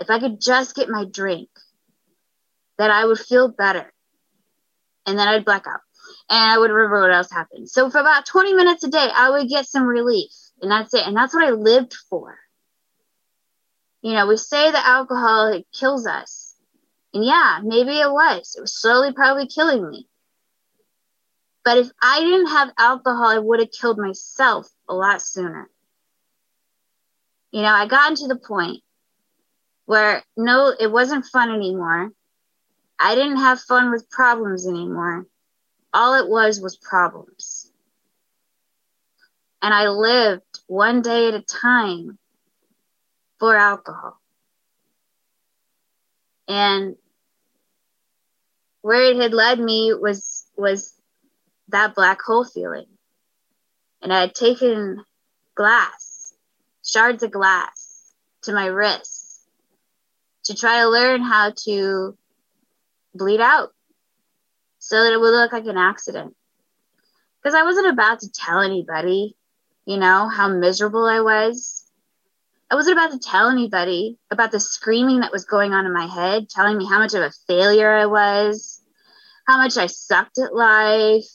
[0.02, 1.48] if I could just get my drink,
[2.76, 3.92] that I would feel better.
[5.06, 5.80] And then I'd black out.
[6.28, 7.70] And I would remember what else happened.
[7.70, 10.32] So for about 20 minutes a day, I would get some relief.
[10.60, 11.06] And that's it.
[11.06, 12.36] And that's what I lived for.
[14.00, 16.56] You know, we say that alcohol it kills us.
[17.14, 18.54] And yeah, maybe it was.
[18.56, 20.08] It was slowly probably killing me.
[21.64, 25.70] But if I didn't have alcohol, I would have killed myself a lot sooner.
[27.52, 28.82] You know, I got to the point
[29.84, 32.10] where no, it wasn't fun anymore.
[32.98, 35.26] I didn't have fun with problems anymore.
[35.92, 37.70] All it was was problems.
[39.60, 42.18] And I lived one day at a time
[43.38, 44.18] for alcohol.
[46.48, 46.96] And
[48.80, 50.94] where it had led me was was
[51.68, 52.86] that black hole feeling.
[54.00, 55.04] And I had taken
[55.54, 56.11] glass,
[56.84, 59.22] shards of glass, to my wrists
[60.44, 62.16] to try to learn how to
[63.14, 63.72] bleed out
[64.78, 66.34] so that it would look like an accident.
[67.40, 69.36] Because I wasn't about to tell anybody,
[69.84, 71.84] you know, how miserable I was.
[72.70, 76.06] I wasn't about to tell anybody about the screaming that was going on in my
[76.06, 78.80] head, telling me how much of a failure I was,
[79.46, 81.26] how much I sucked at life,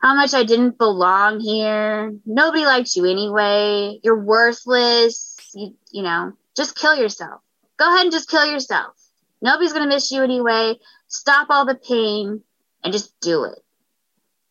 [0.00, 2.14] how much I didn't belong here.
[2.24, 4.00] Nobody likes you anyway.
[4.02, 5.36] You're worthless.
[5.54, 7.40] You, you know, just kill yourself.
[7.78, 8.94] Go ahead and just kill yourself.
[9.42, 10.76] Nobody's going to miss you anyway.
[11.08, 12.42] Stop all the pain
[12.82, 13.58] and just do it.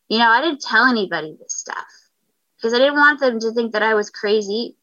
[0.07, 1.85] You know, I didn't tell anybody this stuff
[2.57, 4.75] because I didn't want them to think that I was crazy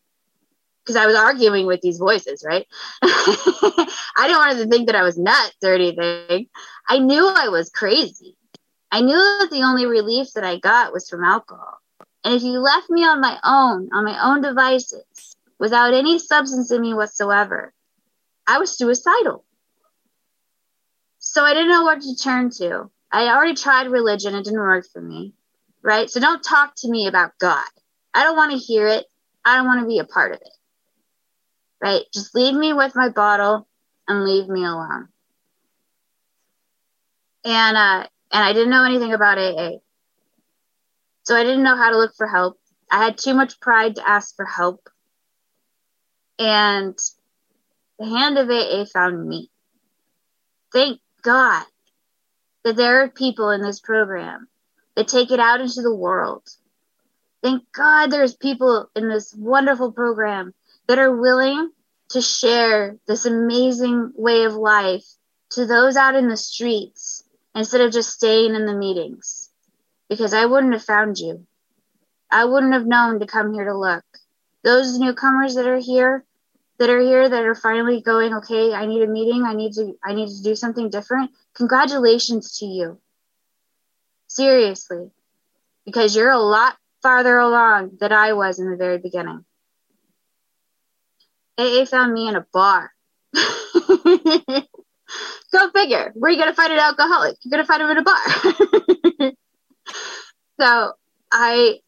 [0.84, 2.66] because I was arguing with these voices, right?
[3.02, 6.46] I didn't want them to think that I was nuts or anything.
[6.88, 8.35] I knew I was crazy.
[8.90, 11.78] I knew that the only relief that I got was from alcohol.
[12.24, 16.70] And if you left me on my own, on my own devices, without any substance
[16.70, 17.72] in me whatsoever,
[18.46, 19.44] I was suicidal.
[21.18, 22.90] So I didn't know what to turn to.
[23.12, 25.34] I already tried religion, it didn't work for me,
[25.82, 26.10] right?
[26.10, 27.64] So don't talk to me about God.
[28.14, 29.06] I don't want to hear it.
[29.44, 30.52] I don't want to be a part of it,
[31.80, 32.02] right?
[32.12, 33.68] Just leave me with my bottle
[34.08, 35.08] and leave me alone.
[37.44, 39.78] And uh, and I didn't know anything about AA,
[41.24, 42.58] so I didn't know how to look for help.
[42.90, 44.88] I had too much pride to ask for help,
[46.38, 46.96] and
[47.98, 49.50] the hand of AA found me.
[50.72, 51.64] Thank God
[52.64, 54.48] that there are people in this program
[54.96, 56.42] that take it out into the world.
[57.42, 60.52] Thank God there's people in this wonderful program
[60.88, 61.70] that are willing
[62.10, 65.04] to share this amazing way of life
[65.50, 67.22] to those out in the streets
[67.56, 69.50] instead of just staying in the meetings.
[70.08, 71.44] Because I wouldn't have found you.
[72.30, 74.04] I wouldn't have known to come here to look.
[74.62, 76.24] Those newcomers that are here,
[76.78, 79.96] that are here that are finally going okay i need a meeting i need to
[80.04, 82.98] i need to do something different congratulations to you
[84.28, 85.10] seriously
[85.84, 89.44] because you're a lot farther along than i was in the very beginning
[91.58, 92.92] aa found me in a bar
[95.52, 97.90] go figure where are you going to find an alcoholic you're going to find him
[97.90, 99.32] in a bar
[100.60, 100.92] so
[101.32, 101.78] i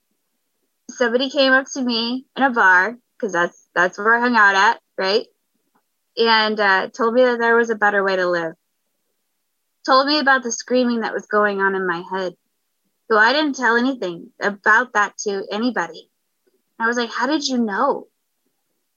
[0.91, 4.55] somebody came up to me in a bar because that's that's where I hung out
[4.55, 5.27] at, right?
[6.17, 8.55] And uh, told me that there was a better way to live.
[9.87, 12.35] Told me about the screaming that was going on in my head.
[13.11, 16.11] So I didn't tell anything about that to anybody.
[16.79, 18.07] I was like, How did you know?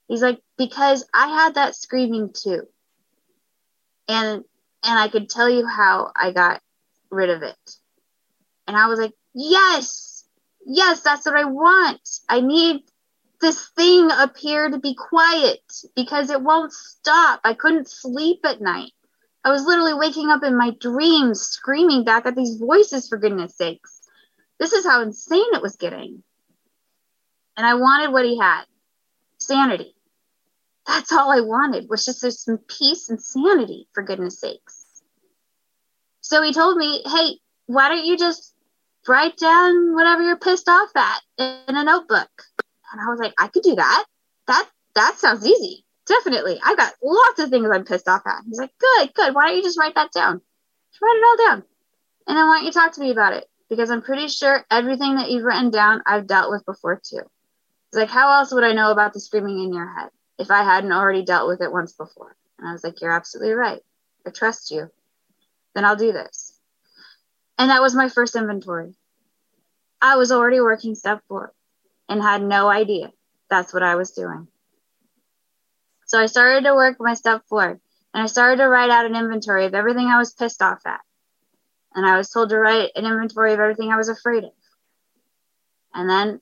[0.08, 2.63] He's like, Because I had that screaming too.
[4.12, 4.43] And
[4.84, 6.62] and I could tell you how I got
[7.10, 7.76] rid of it.
[8.67, 10.26] And I was like, Yes,
[10.65, 12.02] yes, that's what I want.
[12.28, 12.82] I need
[13.39, 15.62] this thing appeared to be quiet
[15.95, 17.39] because it won't stop.
[17.43, 18.91] I couldn't sleep at night.
[19.43, 23.56] I was literally waking up in my dreams, screaming back at these voices, for goodness
[23.56, 24.02] sakes.
[24.60, 26.21] This is how insane it was getting.
[27.58, 28.65] And I wanted what he had
[29.39, 29.95] sanity.
[30.88, 35.02] That's all I wanted, was just some peace and sanity, for goodness sakes.
[36.22, 38.54] So he told me, hey, why don't you just
[39.08, 42.30] write down whatever you're pissed off at in a notebook?
[42.91, 44.06] And I was like, I could do that.
[44.48, 45.86] That that sounds easy.
[46.08, 46.60] Definitely.
[46.63, 48.44] I've got lots of things I'm pissed off at.
[48.48, 49.36] He's like, good, good.
[49.36, 50.41] Why don't you just write that down?
[50.91, 51.63] Just write it all down.
[52.28, 53.46] And then why don't you talk to me about it?
[53.70, 57.20] Because I'm pretty sure everything that you've written down I've dealt with before too.
[57.20, 60.63] It's like, how else would I know about the screaming in your head if I
[60.63, 62.36] hadn't already dealt with it once before?
[62.58, 63.82] And I was like, you're absolutely right.
[64.26, 64.89] I trust you.
[65.74, 66.60] Then I'll do this.
[67.58, 68.96] And that was my first inventory.
[70.02, 71.54] I was already working step four
[72.10, 73.12] and had no idea
[73.50, 74.48] that's what I was doing.
[76.06, 77.79] So I started to work my step four
[78.13, 81.02] and I started to write out an inventory of everything I was pissed off at.
[81.94, 84.52] And I was told to write an inventory of everything I was afraid of.
[85.94, 86.40] And then, and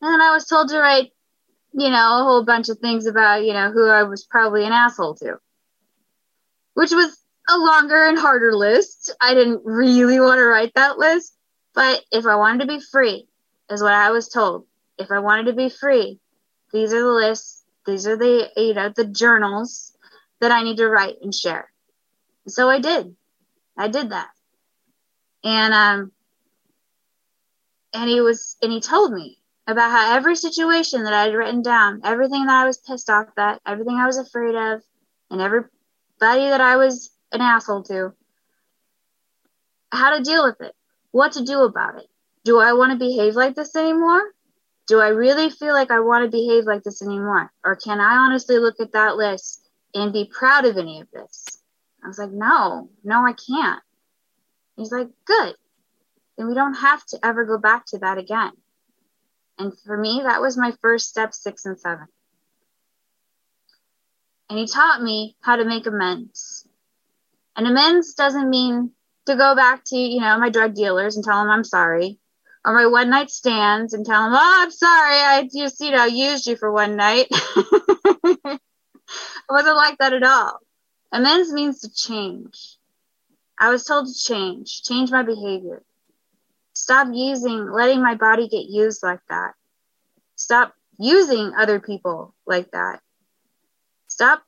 [0.00, 1.12] then I was told to write,
[1.76, 4.72] you know, a whole bunch of things about, you know, who I was probably an
[4.72, 5.38] asshole to,
[6.72, 7.18] which was
[7.50, 9.14] a longer and harder list.
[9.20, 11.36] I didn't really want to write that list,
[11.74, 13.28] but if I wanted to be free,
[13.70, 14.64] is what I was told.
[14.98, 16.18] If I wanted to be free,
[16.72, 19.92] these are the lists, these are the you know the journals
[20.40, 21.70] that I need to write and share.
[22.48, 23.14] So I did.
[23.76, 24.30] I did that.
[25.44, 26.12] And um
[27.92, 31.62] and he was and he told me about how every situation that I had written
[31.62, 34.82] down, everything that I was pissed off at, everything I was afraid of,
[35.30, 35.70] and everybody
[36.20, 38.12] that I was an asshole to,
[39.90, 40.74] how to deal with it,
[41.10, 42.06] what to do about it.
[42.44, 44.22] Do I want to behave like this anymore?
[44.86, 47.50] Do I really feel like I want to behave like this anymore?
[47.64, 51.60] Or can I honestly look at that list and be proud of any of this?
[52.04, 53.82] I was like, no, no, I can't.
[54.76, 55.54] He's like, good.
[56.38, 58.52] Then we don't have to ever go back to that again.
[59.58, 62.06] And for me, that was my first step, six and seven.
[64.48, 66.68] And he taught me how to make amends.
[67.56, 68.92] And amends doesn't mean
[69.26, 72.18] to go back to, you know, my drug dealers and tell them I'm sorry.
[72.64, 76.04] Or my one night stands and tell them, oh, I'm sorry, I just, you know,
[76.04, 77.28] used you for one night.
[77.30, 78.60] it
[79.48, 80.58] wasn't like that at all.
[81.12, 82.76] Amends means to change.
[83.58, 85.82] I was told to change, change my behavior.
[86.76, 89.54] Stop using, letting my body get used like that.
[90.34, 93.00] Stop using other people like that.
[94.08, 94.42] Stop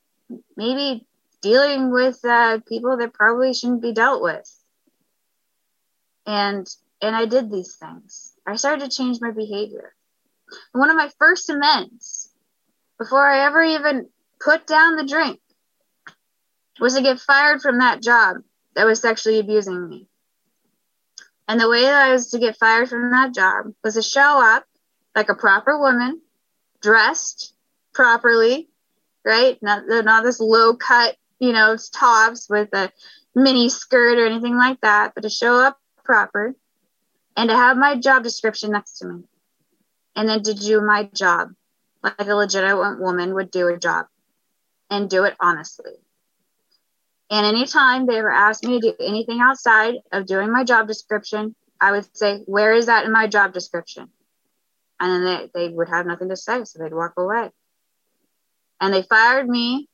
[0.54, 1.06] maybe
[1.40, 4.46] dealing with uh, people that probably shouldn't be dealt with.
[6.26, 6.68] And
[7.00, 8.34] and I did these things.
[8.46, 9.94] I started to change my behavior.
[10.72, 12.30] One of my first amends,
[12.98, 15.40] before I ever even put down the drink,
[16.78, 18.36] was to get fired from that job
[18.74, 20.07] that was sexually abusing me.
[21.48, 24.40] And the way that I was to get fired from that job was to show
[24.44, 24.64] up
[25.16, 26.20] like a proper woman,
[26.82, 27.54] dressed
[27.94, 28.68] properly,
[29.24, 29.58] right?
[29.62, 32.92] Not, not this low cut, you know, tops with a
[33.34, 36.54] mini skirt or anything like that, but to show up proper
[37.36, 39.22] and to have my job description next to me.
[40.14, 41.50] And then to do my job
[42.02, 44.06] like a legitimate woman would do a job
[44.90, 45.92] and do it honestly.
[47.30, 51.54] And anytime they ever asked me to do anything outside of doing my job description,
[51.80, 54.08] I would say, Where is that in my job description?
[55.00, 57.50] And then they, they would have nothing to say, so they'd walk away.
[58.80, 59.88] And they fired me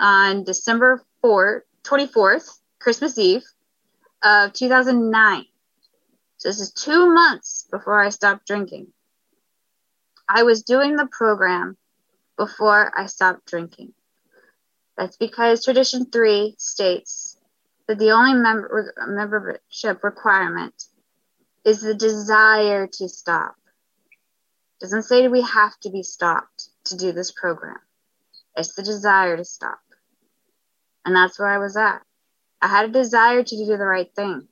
[0.00, 3.44] on December 4th, 24th, Christmas Eve
[4.22, 5.44] of 2009.
[6.38, 8.88] So this is two months before I stopped drinking.
[10.28, 11.76] I was doing the program
[12.36, 13.92] before I stopped drinking.
[14.96, 17.38] That's because Tradition 3 states
[17.88, 20.74] that the only member, membership requirement
[21.64, 23.54] is the desire to stop.
[24.80, 27.78] It doesn't say we have to be stopped to do this program.
[28.56, 29.80] It's the desire to stop.
[31.04, 32.02] And that's where I was at.
[32.60, 34.46] I had a desire to do the right thing.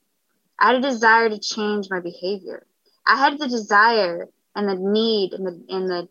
[0.58, 2.66] I had a desire to change my behavior.
[3.06, 6.08] I had the desire and the need and the, and the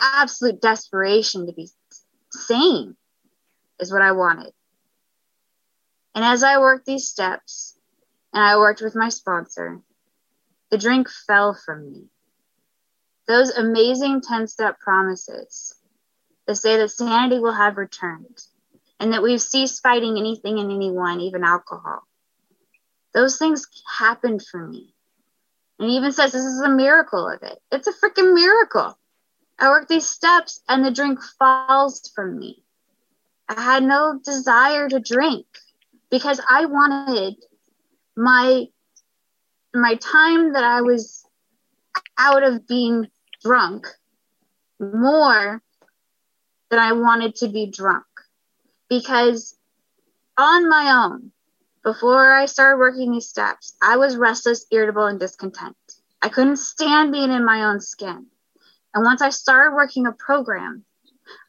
[0.00, 1.68] absolute desperation to be
[2.30, 2.96] sane
[3.80, 4.52] is what I wanted.
[6.14, 7.76] And as I worked these steps
[8.32, 9.80] and I worked with my sponsor,
[10.70, 12.04] the drink fell from me.
[13.26, 15.74] Those amazing 10 step promises
[16.46, 18.38] that say that sanity will have returned
[19.00, 22.02] and that we've ceased fighting anything and anyone, even alcohol.
[23.12, 23.66] Those things
[23.98, 24.94] happened for me.
[25.78, 27.58] And he even says this is a miracle of it.
[27.72, 28.98] It's a freaking miracle.
[29.58, 32.63] I work these steps and the drink falls from me.
[33.48, 35.46] I had no desire to drink
[36.10, 37.36] because I wanted
[38.16, 38.66] my
[39.74, 41.26] my time that I was
[42.16, 43.08] out of being
[43.42, 43.86] drunk
[44.80, 45.62] more
[46.70, 48.04] than I wanted to be drunk.
[48.88, 49.56] Because
[50.38, 51.32] on my own
[51.82, 55.76] before I started working these steps I was restless irritable and discontent.
[56.22, 58.26] I couldn't stand being in my own skin.
[58.94, 60.84] And once I started working a program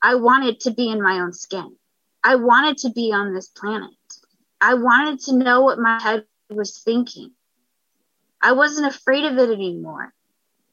[0.02, 1.78] I wanted to be in my own skin
[2.26, 3.92] I wanted to be on this planet.
[4.60, 7.34] I wanted to know what my head was thinking.
[8.42, 10.12] I wasn't afraid of it anymore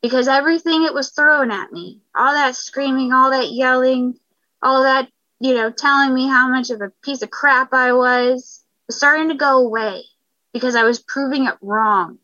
[0.01, 4.19] because everything it was throwing at me, all that screaming, all that yelling,
[4.63, 8.65] all that, you know, telling me how much of a piece of crap I was,
[8.87, 10.05] was starting to go away
[10.55, 12.19] because I was proving it wrong.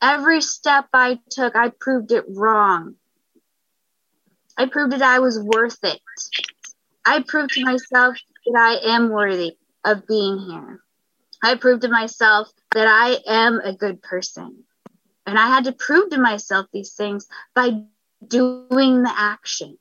[0.00, 2.94] Every step I took, I proved it wrong.
[4.56, 6.00] I proved that I was worth it.
[7.04, 8.16] I proved to myself
[8.52, 10.80] that I am worthy of being here.
[11.42, 14.64] I proved to myself that I am a good person.
[15.26, 17.82] And I had to prove to myself these things by
[18.26, 19.78] doing the action.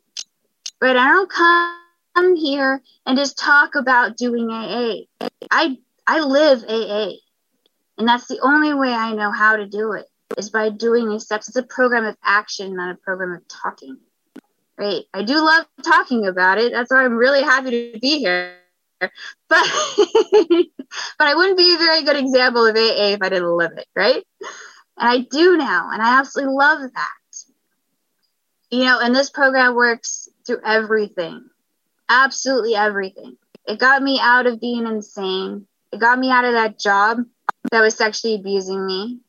[0.80, 5.28] But I don't come here and just talk about doing AA.
[5.50, 7.14] I I live AA.
[7.98, 10.06] And that's the only way I know how to do it
[10.38, 11.48] is by doing these steps.
[11.48, 13.98] It's a program of action, not a program of talking.
[14.78, 15.04] Right?
[15.14, 16.72] I do love talking about it.
[16.72, 18.56] That's why I'm really happy to be here.
[19.00, 19.10] But
[19.50, 23.88] but I wouldn't be a very good example of AA if I didn't live it,
[23.96, 24.24] right?
[25.00, 27.10] And I do now, and I absolutely love that.
[28.72, 31.50] You know, and this program works through everything.
[32.10, 33.38] Absolutely everything.
[33.68, 35.68] It got me out of being insane.
[35.92, 37.20] It got me out of that job
[37.72, 39.20] that was sexually abusing me.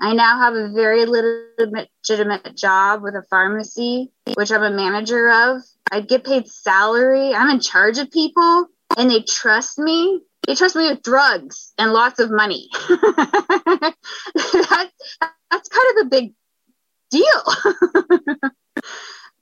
[0.00, 5.62] I now have a very legitimate job with a pharmacy, which I'm a manager of.
[5.90, 7.34] I get paid salary.
[7.34, 10.20] I'm in charge of people and they trust me.
[10.46, 12.68] They trust me with drugs and lots of money.
[12.88, 13.94] that,
[15.50, 16.34] that's kind of a big
[17.10, 17.44] deal.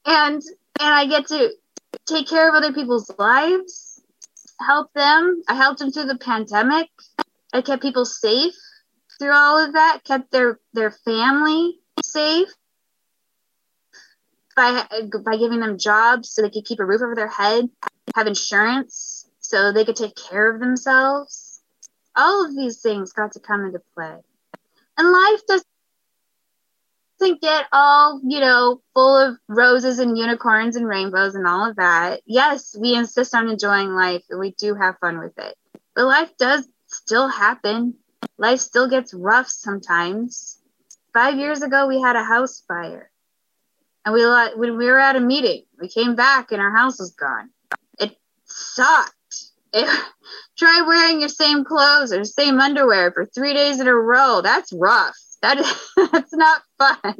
[0.07, 0.43] and
[0.81, 1.51] and I get to
[2.07, 4.01] take care of other people's lives,
[4.61, 5.43] help them.
[5.49, 6.89] I helped them through the pandemic.
[7.53, 8.55] I kept people safe
[9.23, 12.49] through all of that, kept their their family safe
[14.57, 14.85] by
[15.25, 17.71] by giving them jobs so they could keep a roof over their head,
[18.17, 21.63] have insurance so they could take care of themselves.
[22.17, 24.17] All of these things got to come into play.
[24.99, 25.41] And life
[27.21, 31.77] doesn't get all, you know, full of roses and unicorns and rainbows and all of
[31.77, 32.23] that.
[32.27, 35.55] Yes, we insist on enjoying life and we do have fun with it.
[35.95, 37.95] But life does still happen
[38.39, 40.59] life still gets rough sometimes.
[41.13, 43.11] Five years ago, we had a house fire.
[44.05, 44.25] And we
[44.57, 47.51] when we were at a meeting, we came back and our house was gone.
[48.01, 49.15] It sucked.
[49.73, 49.89] It,
[50.59, 54.41] try wearing your same clothes or same underwear for three days in a row.
[54.43, 55.17] That's rough.
[55.43, 57.17] That is that's not fun.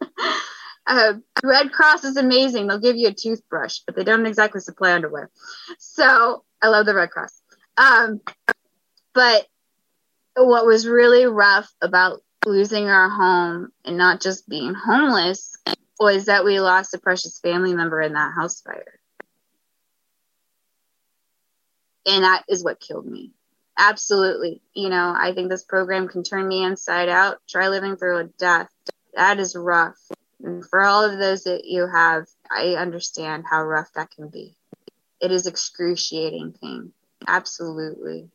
[0.90, 1.12] Uh,
[1.44, 2.66] Red Cross is amazing.
[2.66, 5.30] They'll give you a toothbrush, but they don't exactly supply underwear.
[5.78, 7.42] So I love the Red Cross.
[7.76, 8.22] Um,
[9.12, 9.46] but
[10.44, 15.56] what was really rough about losing our home and not just being homeless
[15.98, 19.00] was that we lost a precious family member in that house fire.
[22.06, 23.32] And that is what killed me.
[23.76, 24.60] Absolutely.
[24.74, 27.38] You know, I think this program can turn me inside out.
[27.48, 28.68] Try living through a death.
[29.14, 29.98] That is rough.
[30.42, 34.56] And for all of those that you have, I understand how rough that can be.
[35.20, 36.92] It is excruciating pain.
[37.26, 38.30] Absolutely.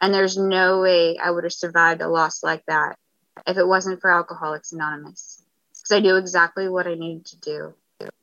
[0.00, 2.98] And there's no way I would have survived a loss like that
[3.46, 5.42] if it wasn't for Alcoholics Anonymous.
[5.70, 7.74] Because I knew exactly what I needed to do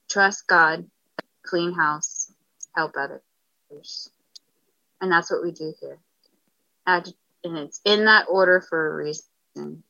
[0.09, 0.87] trust God,
[1.41, 2.31] clean house,
[2.75, 4.09] help others.
[5.01, 5.97] And that's what we do here.
[6.85, 9.83] and it's in that order for a reason.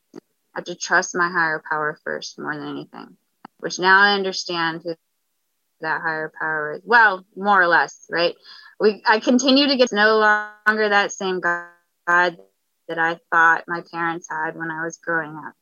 [0.54, 3.16] I have to trust my higher power first more than anything,
[3.58, 4.94] which now I understand who
[5.80, 6.80] that higher power is.
[6.84, 8.34] Well, more or less, right?
[8.80, 11.68] We I continue to get no longer that same God
[12.06, 12.38] God
[12.88, 15.54] that I thought my parents had when I was growing up.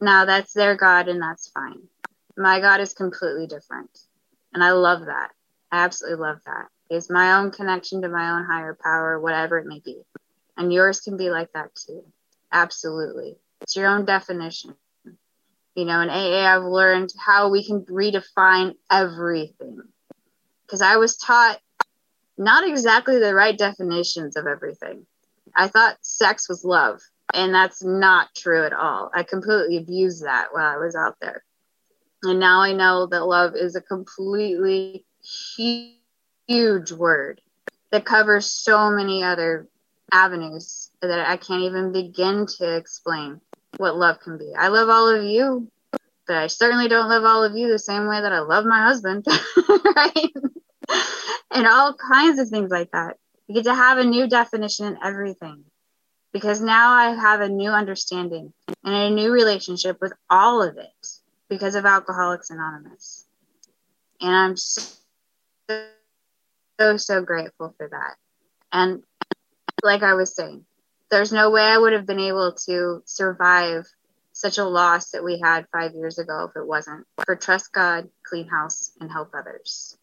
[0.00, 1.82] Now that's their God and that's fine.
[2.36, 3.90] My God is completely different.
[4.52, 5.30] And I love that.
[5.72, 6.68] I absolutely love that.
[6.90, 10.02] It's my own connection to my own higher power, whatever it may be.
[10.56, 12.04] And yours can be like that too.
[12.52, 13.36] Absolutely.
[13.60, 14.74] It's your own definition.
[15.74, 19.80] You know, in AA, I've learned how we can redefine everything.
[20.66, 21.60] Because I was taught
[22.36, 25.06] not exactly the right definitions of everything.
[25.58, 27.00] I thought sex was love,
[27.34, 29.10] and that's not true at all.
[29.12, 31.42] I completely abused that while I was out there.
[32.22, 35.04] And now I know that love is a completely
[36.46, 37.40] huge word
[37.90, 39.66] that covers so many other
[40.12, 43.40] avenues that I can't even begin to explain
[43.78, 44.52] what love can be.
[44.56, 45.68] I love all of you,
[46.28, 48.84] but I certainly don't love all of you the same way that I love my
[48.84, 49.26] husband,
[49.96, 50.32] right?
[51.50, 53.16] and all kinds of things like that.
[53.48, 55.64] You get to have a new definition in everything
[56.34, 58.52] because now I have a new understanding
[58.84, 61.08] and a new relationship with all of it
[61.48, 63.26] because of Alcoholics Anonymous.
[64.20, 64.82] And I'm so,
[66.78, 68.16] so, so grateful for that.
[68.70, 69.02] And
[69.82, 70.66] like I was saying,
[71.10, 73.86] there's no way I would have been able to survive
[74.32, 78.10] such a loss that we had five years ago if it wasn't for Trust God,
[78.24, 79.96] Clean House, and Help Others.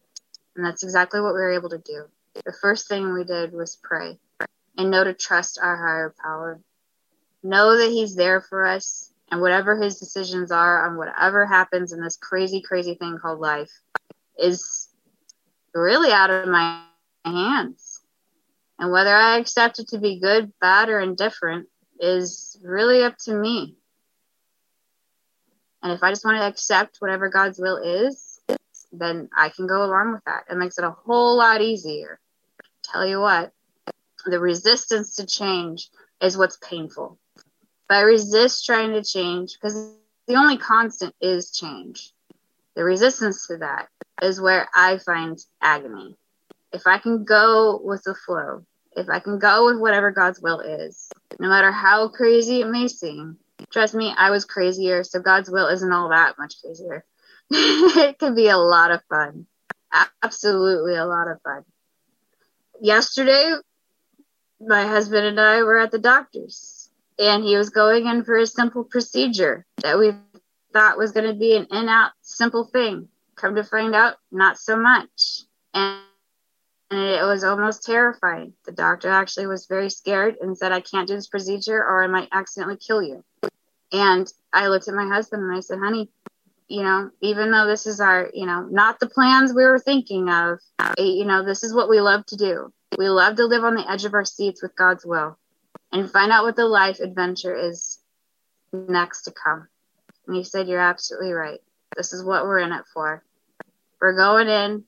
[0.56, 2.06] And that's exactly what we were able to do
[2.44, 4.18] the first thing we did was pray
[4.76, 6.60] and know to trust our higher power.
[7.42, 12.02] Know that He's there for us, and whatever His decisions are on whatever happens in
[12.02, 13.70] this crazy, crazy thing called life
[14.38, 14.88] is
[15.74, 16.82] really out of my
[17.24, 18.00] hands.
[18.78, 21.68] And whether I accept it to be good, bad, or indifferent
[21.98, 23.76] is really up to me.
[25.82, 28.40] And if I just want to accept whatever God's will is,
[28.92, 30.44] then I can go along with that.
[30.50, 32.18] It makes it a whole lot easier
[32.90, 33.52] tell you what,
[34.24, 37.18] the resistance to change is what's painful.
[37.36, 39.94] If I resist trying to change, because
[40.26, 42.12] the only constant is change.
[42.74, 43.88] The resistance to that
[44.22, 46.16] is where I find agony.
[46.72, 48.64] If I can go with the flow,
[48.96, 51.08] if I can go with whatever God's will is,
[51.38, 53.38] no matter how crazy it may seem,
[53.70, 57.04] trust me, I was crazier, so God's will isn't all that much crazier.
[57.50, 59.46] it can be a lot of fun.
[60.22, 61.64] Absolutely a lot of fun.
[62.80, 63.54] Yesterday,
[64.60, 68.46] my husband and I were at the doctor's, and he was going in for a
[68.46, 70.12] simple procedure that we
[70.72, 73.08] thought was going to be an in out simple thing.
[73.34, 75.42] Come to find out, not so much.
[75.74, 76.00] And,
[76.90, 78.54] and it was almost terrifying.
[78.64, 82.06] The doctor actually was very scared and said, I can't do this procedure or I
[82.06, 83.24] might accidentally kill you.
[83.92, 86.10] And I looked at my husband and I said, honey,
[86.68, 90.28] you know, even though this is our, you know, not the plans we were thinking
[90.28, 90.58] of,
[90.98, 92.72] you know, this is what we love to do.
[92.98, 95.38] We love to live on the edge of our seats with God's will
[95.92, 97.98] and find out what the life adventure is
[98.72, 99.68] next to come.
[100.26, 101.60] And he said, You're absolutely right.
[101.96, 103.22] This is what we're in it for.
[104.00, 104.84] We're going in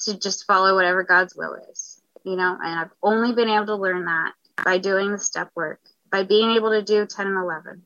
[0.00, 3.76] to just follow whatever God's will is, you know, and I've only been able to
[3.76, 4.32] learn that
[4.64, 7.82] by doing the step work, by being able to do 10 and 11.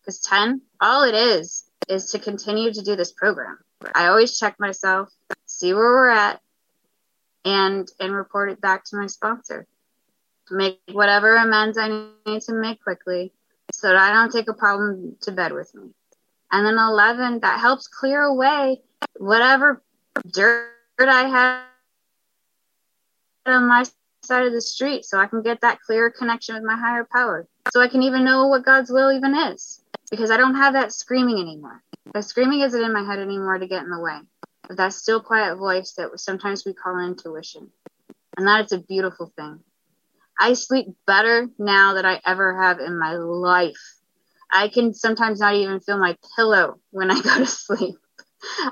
[0.00, 3.58] Because 10, all it is, is to continue to do this program.
[3.94, 5.08] I always check myself,
[5.46, 6.40] see where we're at,
[7.44, 9.66] and and report it back to my sponsor.
[10.50, 11.88] Make whatever amends I
[12.26, 13.32] need to make quickly
[13.72, 15.90] so that I don't take a problem to bed with me.
[16.52, 18.80] And then 11, that helps clear away
[19.16, 19.82] whatever
[20.32, 20.68] dirt
[21.00, 21.64] I have
[23.46, 23.84] on my
[24.22, 27.46] side of the street so I can get that clear connection with my higher power.
[27.72, 29.83] So I can even know what God's will even is.
[30.14, 31.82] Because I don't have that screaming anymore.
[32.12, 34.20] The screaming isn't in my head anymore to get in the way
[34.70, 37.70] of that still quiet voice that sometimes we call intuition.
[38.36, 39.60] And that is a beautiful thing.
[40.38, 43.96] I sleep better now than I ever have in my life.
[44.50, 47.96] I can sometimes not even feel my pillow when I go to sleep.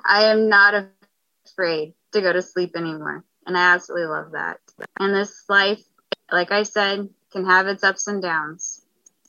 [0.04, 3.24] I am not afraid to go to sleep anymore.
[3.46, 4.58] And I absolutely love that.
[5.00, 5.82] And this life,
[6.30, 8.81] like I said, can have its ups and downs.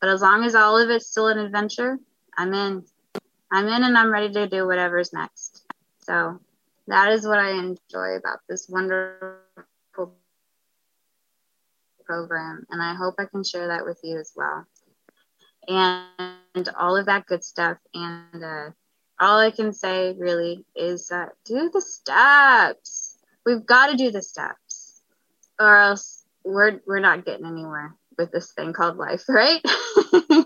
[0.04, 1.98] But as long as all of it's still an adventure,
[2.38, 2.84] I'm in.
[3.50, 5.66] I'm in and I'm ready to do whatever's next.
[6.00, 6.42] So
[6.88, 10.12] that is what I enjoy about this wonderful
[12.04, 12.66] program.
[12.70, 14.66] And I hope I can share that with you as well.
[15.70, 17.78] And all of that good stuff.
[17.94, 18.72] And uh,
[19.22, 23.20] all I can say really is uh, do the steps.
[23.46, 25.02] We've got to do the steps,
[25.58, 29.62] or else we're we're not getting anywhere with this thing called life, right?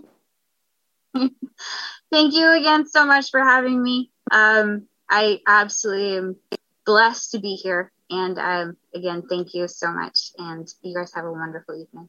[2.10, 4.10] Thank you again so much for having me.
[4.30, 6.36] Um, I absolutely am
[6.86, 7.92] blessed to be here.
[8.10, 10.30] And um, again, thank you so much.
[10.38, 12.08] And you guys have a wonderful evening.